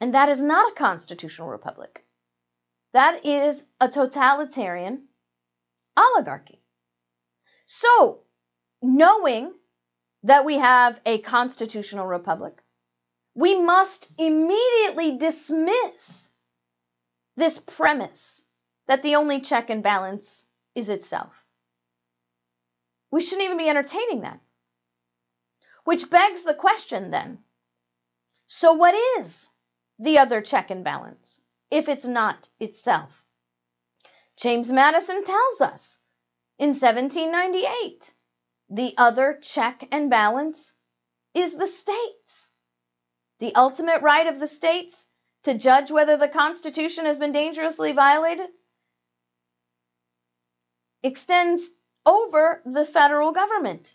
And 0.00 0.14
that 0.14 0.28
is 0.28 0.42
not 0.42 0.70
a 0.70 0.74
constitutional 0.74 1.48
republic. 1.48 2.04
That 2.92 3.24
is 3.24 3.66
a 3.80 3.88
totalitarian 3.88 5.08
oligarchy. 5.96 6.62
So, 7.66 8.22
knowing 8.82 9.54
that 10.24 10.44
we 10.44 10.58
have 10.58 11.00
a 11.06 11.18
constitutional 11.18 12.06
republic, 12.06 12.62
we 13.34 13.60
must 13.60 14.12
immediately 14.18 15.16
dismiss 15.16 16.30
this 17.36 17.58
premise 17.58 18.44
that 18.86 19.02
the 19.02 19.16
only 19.16 19.40
check 19.40 19.70
and 19.70 19.82
balance 19.82 20.44
is 20.74 20.88
itself. 20.88 21.44
We 23.10 23.20
shouldn't 23.20 23.44
even 23.44 23.58
be 23.58 23.68
entertaining 23.68 24.22
that. 24.22 24.40
Which 25.84 26.10
begs 26.10 26.44
the 26.44 26.54
question 26.54 27.10
then 27.10 27.44
so, 28.52 28.72
what 28.72 28.96
is 29.20 29.48
the 30.00 30.18
other 30.18 30.40
check 30.40 30.72
and 30.72 30.82
balance 30.82 31.40
if 31.70 31.88
it's 31.88 32.06
not 32.06 32.48
itself? 32.58 33.24
James 34.36 34.72
Madison 34.72 35.22
tells 35.22 35.60
us 35.60 35.98
in 36.58 36.68
1798 36.68 38.14
the 38.70 38.94
other 38.96 39.38
check 39.42 39.88
and 39.92 40.10
balance 40.10 40.74
is 41.34 41.56
the 41.56 41.66
states. 41.66 42.50
The 43.38 43.54
ultimate 43.54 44.02
right 44.02 44.26
of 44.26 44.38
the 44.38 44.46
states 44.46 45.08
to 45.44 45.54
judge 45.54 45.90
whether 45.90 46.16
the 46.16 46.28
Constitution 46.28 47.06
has 47.06 47.18
been 47.18 47.32
dangerously 47.32 47.92
violated 47.92 48.48
extends 51.02 51.70
over 52.04 52.62
the 52.64 52.84
federal 52.84 53.32
government, 53.32 53.94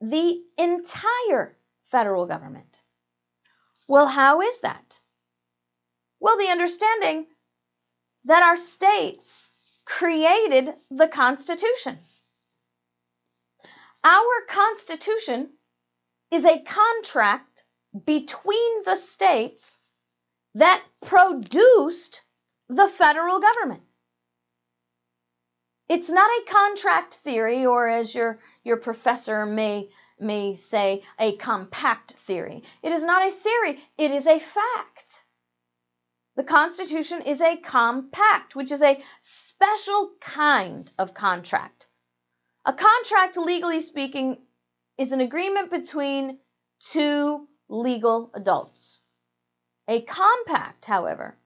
the 0.00 0.42
entire 0.56 1.56
federal 1.82 2.26
government. 2.26 2.82
Well, 3.88 4.06
how 4.06 4.42
is 4.42 4.60
that? 4.60 5.00
Well, 6.20 6.36
the 6.36 6.48
understanding 6.48 7.26
that 8.24 8.42
our 8.42 8.56
states 8.56 9.52
created 9.84 10.70
the 10.90 11.08
Constitution. 11.08 11.98
Our 14.04 14.46
Constitution 14.48 15.50
is 16.30 16.44
a 16.44 16.60
contract 16.60 17.62
between 18.04 18.82
the 18.84 18.96
states 18.96 19.80
that 20.54 20.82
produced 21.00 22.22
the 22.68 22.88
federal 22.88 23.40
government. 23.40 23.82
It's 25.88 26.10
not 26.10 26.28
a 26.28 26.50
contract 26.50 27.14
theory, 27.14 27.64
or 27.64 27.88
as 27.88 28.14
your, 28.14 28.40
your 28.62 28.76
professor 28.76 29.46
may, 29.46 29.88
may 30.20 30.54
say, 30.54 31.02
a 31.18 31.36
compact 31.36 32.12
theory. 32.12 32.62
It 32.82 32.92
is 32.92 33.04
not 33.04 33.26
a 33.26 33.30
theory, 33.30 33.82
it 33.96 34.10
is 34.10 34.26
a 34.26 34.38
fact. 34.38 35.24
The 36.38 36.44
Constitution 36.44 37.22
is 37.22 37.40
a 37.40 37.56
compact, 37.56 38.54
which 38.54 38.70
is 38.70 38.80
a 38.80 39.02
special 39.20 40.12
kind 40.20 40.88
of 40.96 41.12
contract. 41.12 41.88
A 42.64 42.72
contract, 42.72 43.36
legally 43.36 43.80
speaking, 43.80 44.38
is 44.96 45.10
an 45.10 45.20
agreement 45.20 45.68
between 45.68 46.38
two 46.78 47.48
legal 47.68 48.30
adults. 48.34 49.02
A 49.88 50.00
compact, 50.02 50.84
however, 50.84 51.36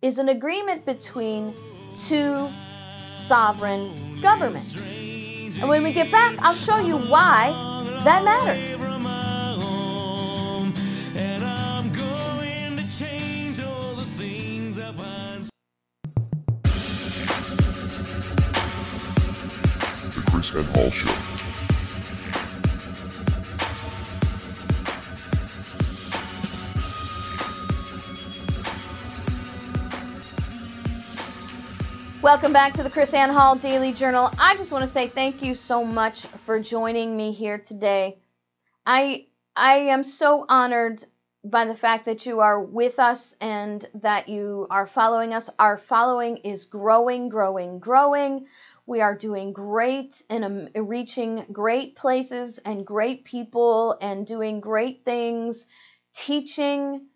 is 0.00 0.18
an 0.18 0.28
agreement 0.28 0.86
between 0.86 1.52
two 1.98 2.48
sovereign 3.10 4.20
governments. 4.22 5.02
And 5.02 5.68
when 5.68 5.82
we 5.82 5.92
get 5.92 6.12
back, 6.12 6.38
I'll 6.38 6.54
show 6.54 6.78
you 6.78 6.98
why 6.98 7.50
that 8.04 8.22
matters. 8.22 9.09
Welcome 32.20 32.52
back 32.52 32.74
to 32.74 32.82
the 32.82 32.90
KrisAnne 32.90 33.32
Hall 33.32 33.54
Daily 33.54 33.92
Journal. 33.92 34.28
I 34.40 34.56
just 34.56 34.72
want 34.72 34.82
to 34.82 34.88
say 34.88 35.06
thank 35.06 35.44
you 35.44 35.54
so 35.54 35.84
much 35.84 36.26
for 36.26 36.58
joining 36.58 37.16
me 37.16 37.30
here 37.30 37.58
today. 37.58 38.18
I 38.84 39.26
I 39.54 39.76
am 39.90 40.02
so 40.02 40.46
honored 40.48 41.04
by 41.42 41.64
the 41.64 41.74
fact 41.74 42.04
that 42.04 42.26
you 42.26 42.40
are 42.40 42.60
with 42.60 42.98
us 42.98 43.34
and 43.40 43.84
that 43.94 44.28
you 44.28 44.66
are 44.70 44.86
following 44.86 45.32
us. 45.32 45.48
Our 45.58 45.76
following 45.76 46.38
is 46.38 46.66
growing, 46.66 47.28
growing, 47.28 47.78
growing. 47.78 48.46
We 48.90 49.02
are 49.02 49.14
doing 49.14 49.52
great 49.52 50.20
and 50.28 50.44
um, 50.44 50.68
reaching 50.74 51.46
great 51.52 51.94
places 51.94 52.58
and 52.58 52.84
great 52.84 53.22
people 53.22 53.96
and 54.02 54.26
doing 54.26 54.58
great 54.58 55.04
things, 55.04 55.68
teaching, 56.12 57.06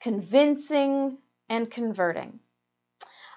convincing, 0.00 1.18
and 1.48 1.68
converting. 1.68 2.38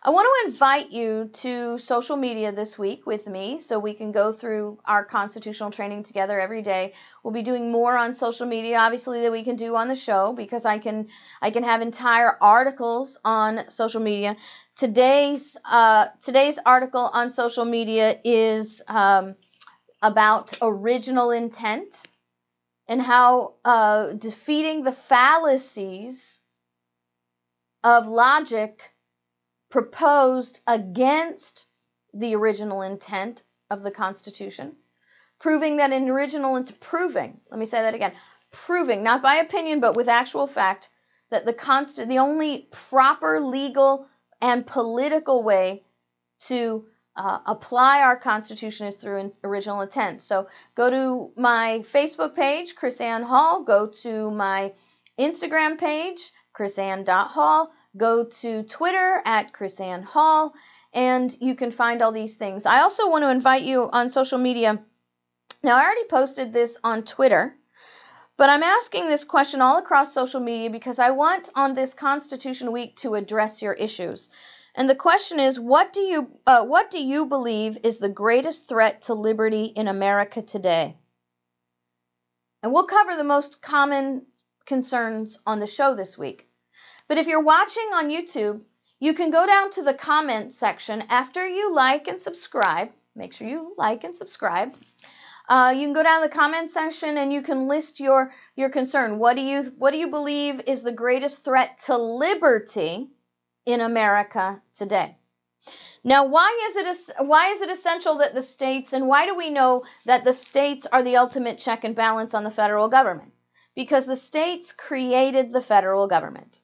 I 0.03 0.11
want 0.11 0.27
to 0.27 0.51
invite 0.51 0.91
you 0.91 1.29
to 1.33 1.77
social 1.79 2.17
media 2.17 2.51
this 2.51 2.77
week 2.77 3.07
with 3.07 3.27
me 3.27 3.57
so 3.57 3.79
we 3.79 3.95
can 3.95 4.11
go 4.11 4.31
through 4.31 4.77
our 4.85 5.03
constitutional 5.03 5.71
training 5.71 6.03
together 6.03 6.39
every 6.39 6.61
day. 6.61 6.93
We'll 7.23 7.33
be 7.33 7.41
doing 7.41 7.71
more 7.71 7.97
on 7.97 8.13
social 8.13 8.45
media 8.45 8.77
obviously 8.77 9.21
that 9.21 9.31
we 9.31 9.43
can 9.43 9.55
do 9.55 9.75
on 9.75 9.87
the 9.87 9.95
show 9.95 10.33
because 10.33 10.65
I 10.65 10.77
can 10.77 11.07
I 11.41 11.49
can 11.49 11.63
have 11.63 11.81
entire 11.81 12.37
articles 12.39 13.19
on 13.25 13.69
social 13.69 14.01
media. 14.01 14.35
Today's 14.75 15.57
uh, 15.69 16.07
today's 16.19 16.59
article 16.63 17.09
on 17.11 17.31
social 17.31 17.65
media 17.65 18.19
is 18.23 18.83
um, 18.87 19.35
about 20.01 20.53
original 20.61 21.31
intent 21.31 22.05
and 22.87 23.01
how 23.01 23.55
uh, 23.65 24.13
defeating 24.13 24.83
the 24.83 24.91
fallacies 24.91 26.39
of 27.83 28.07
logic 28.07 28.93
proposed 29.69 30.59
against 30.67 31.65
the 32.13 32.35
original 32.35 32.81
intent 32.81 33.43
of 33.69 33.83
the 33.83 33.91
Constitution, 33.91 34.75
proving 35.39 35.77
that 35.77 35.91
in 35.91 36.09
original 36.09 36.55
intent, 36.55 36.79
proving, 36.79 37.39
let 37.51 37.59
me 37.59 37.65
say 37.65 37.81
that 37.81 37.93
again, 37.93 38.13
proving, 38.51 39.03
not 39.03 39.21
by 39.21 39.35
opinion, 39.35 39.79
but 39.79 39.95
with 39.95 40.07
actual 40.07 40.47
fact, 40.47 40.89
that 41.29 41.45
the 41.45 41.53
const- 41.53 42.07
the 42.07 42.19
only 42.19 42.67
proper 42.71 43.39
legal 43.39 44.07
and 44.41 44.65
political 44.65 45.43
way 45.43 45.83
to 46.39 46.85
uh, 47.15 47.39
apply 47.45 48.01
our 48.01 48.17
Constitution 48.17 48.87
is 48.87 48.95
through 48.95 49.33
original 49.43 49.81
intent. 49.81 50.21
So 50.21 50.47
go 50.75 50.89
to 50.89 51.31
my 51.41 51.79
Facebook 51.83 52.35
page, 52.35 52.75
KrisAnne 52.75 53.23
Hall. 53.23 53.63
Go 53.63 53.87
to 54.03 54.31
my 54.31 54.73
Instagram 55.19 55.79
page, 55.79 56.31
KrisAnne.Hall. 56.55 57.71
Go 57.97 58.25
to 58.25 58.63
Twitter 58.63 59.21
at 59.25 59.51
KrisAnne 59.51 60.03
Hall, 60.03 60.53
and 60.93 61.35
you 61.41 61.55
can 61.55 61.71
find 61.71 62.01
all 62.01 62.11
these 62.11 62.35
things. 62.35 62.65
I 62.65 62.81
also 62.81 63.09
want 63.09 63.23
to 63.23 63.31
invite 63.31 63.63
you 63.63 63.89
on 63.91 64.09
social 64.09 64.37
media. 64.37 64.83
Now, 65.63 65.75
I 65.75 65.83
already 65.83 66.05
posted 66.07 66.53
this 66.53 66.79
on 66.83 67.03
Twitter, 67.03 67.55
but 68.37 68.49
I'm 68.49 68.63
asking 68.63 69.07
this 69.07 69.23
question 69.23 69.61
all 69.61 69.79
across 69.79 70.13
social 70.13 70.39
media 70.39 70.69
because 70.69 70.99
I 70.99 71.11
want 71.11 71.49
on 71.55 71.73
this 71.73 71.95
Constitution 71.95 72.71
Week 72.71 72.95
to 72.97 73.15
address 73.15 73.61
your 73.61 73.73
issues. 73.73 74.29
And 74.75 74.87
the 74.87 74.95
question 74.95 75.39
is, 75.39 75.59
what 75.59 75.91
do 75.91 76.01
you 76.01 76.29
uh, 76.45 76.63
what 76.65 76.91
do 76.91 77.03
you 77.03 77.25
believe 77.25 77.79
is 77.83 77.97
the 77.97 78.09
greatest 78.09 78.69
threat 78.69 79.01
to 79.03 79.15
liberty 79.15 79.65
in 79.65 79.87
America 79.87 80.43
today? 80.43 80.95
And 82.61 82.71
we'll 82.71 82.85
cover 82.85 83.15
the 83.15 83.23
most 83.23 83.61
common 83.61 84.27
concerns 84.65 85.39
on 85.47 85.59
the 85.59 85.67
show 85.67 85.95
this 85.95 86.15
week. 86.15 86.46
But 87.07 87.17
if 87.17 87.27
you're 87.27 87.43
watching 87.43 87.89
on 87.93 88.09
YouTube, 88.09 88.61
you 88.99 89.13
can 89.13 89.29
go 89.29 89.45
down 89.45 89.69
to 89.71 89.83
the 89.83 89.93
comment 89.93 90.53
section 90.53 91.03
after 91.09 91.47
you 91.47 91.73
like 91.73 92.07
and 92.07 92.21
subscribe. 92.21 92.89
Make 93.15 93.33
sure 93.33 93.47
you 93.47 93.73
like 93.77 94.03
and 94.03 94.15
subscribe. 94.15 94.75
Uh, 95.47 95.73
you 95.75 95.85
can 95.85 95.93
go 95.93 96.03
down 96.03 96.21
to 96.21 96.27
the 96.27 96.35
comment 96.35 96.69
section 96.69 97.17
and 97.17 97.31
you 97.31 97.41
can 97.41 97.67
list 97.67 97.99
your 98.01 98.31
your 98.55 98.69
concern. 98.69 99.19
What 99.19 99.35
do 99.35 99.41
you 99.41 99.63
what 99.77 99.91
do 99.91 99.97
you 99.97 100.09
believe 100.09 100.61
is 100.67 100.83
the 100.83 100.91
greatest 100.91 101.45
threat 101.45 101.77
to 101.85 101.97
liberty 101.97 103.09
in 103.65 103.79
America 103.79 104.61
today? 104.73 105.15
Now, 106.03 106.25
why 106.25 106.67
is 106.67 106.75
it 106.75 107.15
why 107.25 107.51
is 107.51 107.61
it 107.61 107.69
essential 107.69 108.17
that 108.17 108.33
the 108.33 108.41
states 108.41 108.93
and 108.93 109.07
why 109.07 109.25
do 109.25 109.35
we 109.35 109.49
know 109.49 109.83
that 110.05 110.23
the 110.23 110.33
states 110.33 110.85
are 110.85 111.03
the 111.03 111.17
ultimate 111.17 111.57
check 111.57 111.83
and 111.83 111.95
balance 111.95 112.33
on 112.33 112.43
the 112.43 112.51
federal 112.51 112.89
government? 112.89 113.31
Because 113.75 114.05
the 114.05 114.15
states 114.15 114.73
created 114.73 115.51
the 115.51 115.61
federal 115.61 116.07
government. 116.07 116.61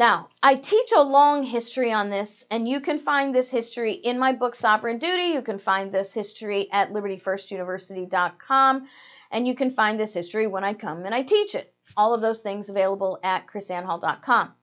Now, 0.00 0.30
I 0.42 0.54
teach 0.54 0.92
a 0.96 1.02
long 1.02 1.42
history 1.42 1.92
on 1.92 2.08
this, 2.08 2.46
and 2.50 2.66
you 2.66 2.80
can 2.80 2.98
find 2.98 3.34
this 3.34 3.50
history 3.50 3.92
in 3.92 4.18
my 4.18 4.32
book, 4.32 4.54
Sovereign 4.54 4.96
Duty. 4.96 5.24
You 5.24 5.42
can 5.42 5.58
find 5.58 5.92
this 5.92 6.14
history 6.14 6.72
at 6.72 6.90
libertyfirstuniversity.com, 6.90 8.88
and 9.30 9.46
you 9.46 9.54
can 9.54 9.68
find 9.68 10.00
this 10.00 10.14
history 10.14 10.46
when 10.46 10.64
I 10.64 10.72
come 10.72 11.04
and 11.04 11.14
I 11.14 11.22
teach 11.22 11.54
it. 11.54 11.74
All 11.98 12.14
of 12.14 12.22
those 12.22 12.40
things 12.40 12.70
available 12.70 13.18
at 13.22 13.46
krisannehall.com. 13.46 14.54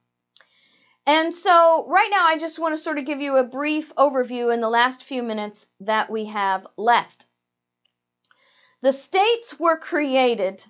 And 1.05 1.35
so, 1.35 1.85
right 1.87 2.09
now, 2.09 2.25
I 2.25 2.39
just 2.39 2.57
want 2.57 2.73
to 2.73 2.81
sort 2.81 2.97
of 2.97 3.05
give 3.05 3.21
you 3.21 3.37
a 3.37 3.43
brief 3.43 3.93
overview 3.93 4.51
in 4.51 4.59
the 4.59 4.69
last 4.69 5.03
few 5.03 5.21
minutes 5.21 5.67
that 5.81 6.09
we 6.09 6.25
have 6.25 6.65
left. 6.77 7.27
The 8.81 8.91
states 8.91 9.59
were 9.59 9.77
created 9.77 10.65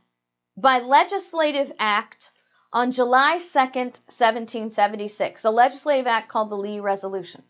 by 0.57 0.80
legislative 0.80 1.72
act 1.80 2.32
on 2.74 2.91
July 2.91 3.38
2nd, 3.38 3.97
1776, 4.09 5.45
a 5.45 5.49
legislative 5.49 6.07
act 6.07 6.30
called 6.30 6.49
the 6.49 6.55
Lee 6.55 6.80
Resolution. 6.80 7.43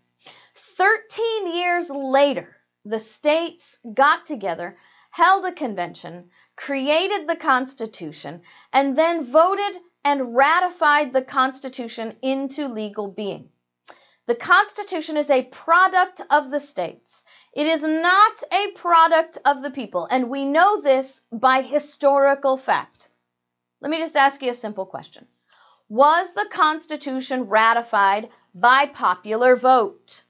13 0.56 1.56
years 1.56 1.90
later, 1.90 2.56
the 2.86 3.00
states 3.00 3.80
got 3.94 4.26
together, 4.26 4.78
held 5.10 5.46
a 5.46 5.52
convention, 5.52 6.30
created 6.56 7.28
the 7.28 7.36
Constitution, 7.36 8.42
and 8.72 8.96
then 8.96 9.24
voted 9.24 9.78
and 10.06 10.36
ratified 10.36 11.12
the 11.12 11.24
Constitution 11.24 12.16
into 12.22 12.68
legal 12.68 13.08
being. 13.08 13.50
The 14.28 14.36
Constitution 14.36 15.18
is 15.18 15.30
a 15.30 15.44
product 15.44 16.22
of 16.30 16.52
the 16.52 16.60
states. 16.60 17.26
It 17.54 17.66
is 17.66 17.84
not 17.84 18.44
a 18.54 18.72
product 18.72 19.38
of 19.46 19.64
the 19.64 19.72
people, 19.72 20.08
and 20.10 20.30
we 20.30 20.46
know 20.46 20.82
this 20.82 21.24
by 21.32 21.62
historical 21.62 22.56
fact. 22.58 23.10
Let 23.80 23.92
me 23.92 24.00
just 24.00 24.16
ask 24.16 24.42
you 24.42 24.50
a 24.50 24.56
simple 24.56 24.88
question 24.88 25.28
Was 25.88 26.34
the 26.34 26.48
Constitution 26.50 27.44
ratified 27.44 28.30
by 28.56 28.88
popular 28.88 29.56
vote? 29.56 30.24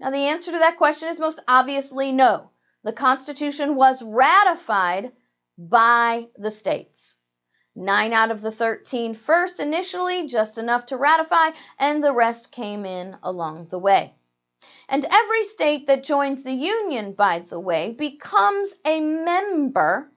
Now, 0.00 0.10
the 0.10 0.28
answer 0.28 0.52
to 0.52 0.58
that 0.60 0.78
question 0.78 1.10
is 1.10 1.20
most 1.20 1.40
obviously 1.46 2.12
no. 2.12 2.50
The 2.84 2.94
Constitution 2.94 3.74
was 3.74 4.02
ratified 4.02 5.12
by 5.58 6.28
the 6.36 6.50
states. 6.50 7.18
Nine 7.74 8.14
out 8.14 8.30
of 8.30 8.40
the 8.40 8.50
13 8.50 9.12
first 9.12 9.60
initially, 9.60 10.26
just 10.26 10.56
enough 10.56 10.86
to 10.86 10.96
ratify, 10.96 11.50
and 11.78 12.02
the 12.02 12.14
rest 12.14 12.52
came 12.52 12.86
in 12.86 13.18
along 13.22 13.66
the 13.66 13.78
way. 13.78 14.14
And 14.88 15.04
every 15.04 15.44
state 15.44 15.88
that 15.88 16.04
joins 16.04 16.42
the 16.42 16.52
Union, 16.52 17.12
by 17.12 17.40
the 17.40 17.60
way, 17.60 17.92
becomes 17.92 18.74
a 18.86 19.00
member, 19.00 20.10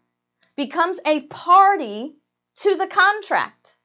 becomes 0.56 1.02
a 1.06 1.22
party 1.24 2.16
to 2.56 2.76
the 2.76 2.88
contract. 2.88 3.76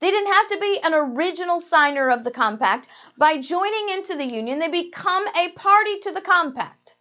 They 0.00 0.10
didn't 0.10 0.32
have 0.32 0.46
to 0.48 0.58
be 0.60 0.80
an 0.82 0.94
original 0.94 1.60
signer 1.60 2.10
of 2.10 2.22
the 2.22 2.30
compact. 2.30 2.88
By 3.18 3.38
joining 3.38 3.88
into 3.88 4.16
the 4.16 4.24
Union, 4.24 4.58
they 4.60 4.70
become 4.70 5.26
a 5.26 5.50
party 5.52 5.98
to 6.00 6.12
the 6.12 6.20
compact. 6.20 6.96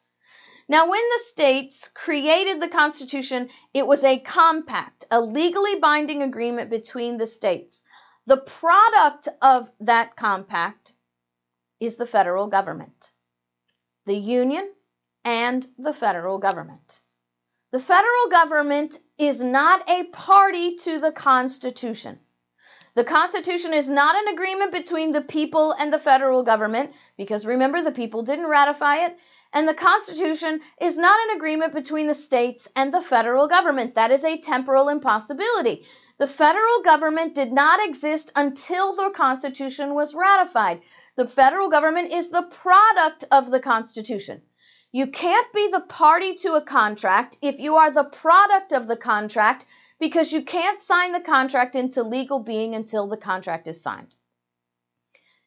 Now, 0.67 0.89
when 0.89 1.03
the 1.09 1.19
states 1.19 1.87
created 1.87 2.59
the 2.59 2.67
Constitution, 2.67 3.49
it 3.73 3.87
was 3.87 4.03
a 4.03 4.19
compact, 4.19 5.05
a 5.11 5.21
legally 5.21 5.79
binding 5.79 6.23
agreement 6.23 6.69
between 6.69 7.17
the 7.17 7.27
states. 7.27 7.83
The 8.25 8.37
product 8.37 9.29
of 9.41 9.69
that 9.81 10.17
compact 10.17 10.93
is 11.79 11.95
the 11.95 12.05
federal 12.05 12.47
government, 12.47 13.11
the 14.05 14.17
Union, 14.17 14.69
and 15.23 15.65
the 15.77 15.93
federal 15.93 16.39
government. 16.39 17.01
The 17.77 17.83
federal 17.83 18.29
government 18.31 18.97
is 19.19 19.43
not 19.43 19.87
a 19.87 20.05
party 20.05 20.77
to 20.77 20.99
the 20.99 21.11
Constitution. 21.11 22.17
The 22.95 23.03
Constitution 23.03 23.71
is 23.71 23.87
not 23.91 24.15
an 24.15 24.33
agreement 24.33 24.71
between 24.71 25.11
the 25.11 25.21
people 25.21 25.73
and 25.73 25.93
the 25.93 25.99
federal 25.99 26.41
government, 26.41 26.95
because 27.17 27.45
remember, 27.45 27.83
the 27.83 27.91
people 27.91 28.23
didn't 28.23 28.47
ratify 28.47 29.05
it, 29.05 29.19
and 29.53 29.67
the 29.67 29.75
Constitution 29.75 30.61
is 30.81 30.97
not 30.97 31.19
an 31.29 31.37
agreement 31.37 31.71
between 31.71 32.07
the 32.07 32.15
states 32.15 32.67
and 32.75 32.91
the 32.91 32.99
federal 32.99 33.47
government. 33.47 33.93
That 33.93 34.09
is 34.09 34.23
a 34.23 34.39
temporal 34.39 34.89
impossibility. 34.89 35.85
The 36.17 36.25
federal 36.25 36.81
government 36.81 37.35
did 37.35 37.51
not 37.51 37.87
exist 37.87 38.31
until 38.35 38.95
the 38.95 39.11
Constitution 39.11 39.93
was 39.93 40.15
ratified. 40.15 40.81
The 41.15 41.27
federal 41.27 41.69
government 41.69 42.11
is 42.11 42.29
the 42.29 42.49
product 42.49 43.25
of 43.31 43.51
the 43.51 43.59
Constitution. 43.59 44.41
You 44.97 45.05
can't 45.05 45.53
be 45.53 45.69
the 45.71 45.81
party 45.81 46.33
to 46.41 46.53
a 46.53 46.61
contract 46.63 47.37
if 47.43 47.59
you 47.59 47.75
are 47.75 47.91
the 47.91 48.03
product 48.03 48.73
of 48.73 48.87
the 48.87 48.97
contract 48.97 49.63
because 49.99 50.33
you 50.33 50.41
can't 50.41 50.79
sign 50.79 51.11
the 51.11 51.19
contract 51.19 51.75
into 51.75 52.01
legal 52.01 52.39
being 52.39 52.73
until 52.73 53.05
the 53.05 53.15
contract 53.15 53.67
is 53.67 53.79
signed. 53.79 54.15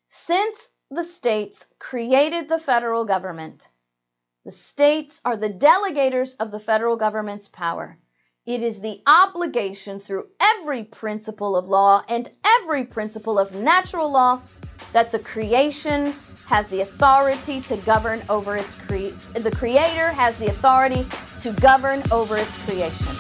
Since 0.07 0.73
the 0.89 1.03
states 1.03 1.67
created 1.81 2.49
the 2.49 2.61
federal 2.61 3.05
government, 3.07 3.69
the 4.45 4.53
states 4.53 5.21
are 5.25 5.37
the 5.37 5.53
delegators 5.53 6.37
of 6.39 6.53
the 6.53 6.61
federal 6.61 6.97
government's 6.97 7.49
power. 7.49 7.99
It 8.47 8.63
is 8.63 8.81
the 8.81 9.03
obligation 9.05 9.99
through 9.99 10.29
every 10.41 10.85
principle 10.85 11.57
of 11.57 11.67
law 11.67 12.05
and 12.09 12.31
every 12.61 12.85
principle 12.85 13.37
of 13.41 13.53
natural 13.53 14.13
law 14.13 14.43
that 14.93 15.11
the 15.11 15.19
creation 15.19 16.15
has 16.51 16.67
the 16.67 16.81
authority 16.81 17.61
to 17.61 17.77
govern 17.79 18.21
over 18.29 18.57
its 18.57 18.75
cre- 18.75 19.15
the 19.35 19.53
creator 19.55 20.11
has 20.11 20.37
the 20.37 20.47
authority 20.47 21.07
to 21.39 21.53
govern 21.53 22.03
over 22.11 22.37
its 22.37 22.59
creation. 22.59 23.15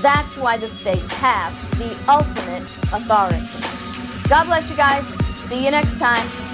That's 0.00 0.38
why 0.38 0.56
the 0.56 0.68
states 0.68 1.12
have 1.14 1.52
the 1.78 1.90
ultimate 2.08 2.62
authority. 2.92 4.28
God 4.28 4.44
bless 4.44 4.70
you 4.70 4.76
guys. 4.76 5.08
See 5.28 5.64
you 5.64 5.72
next 5.72 5.98
time. 5.98 6.49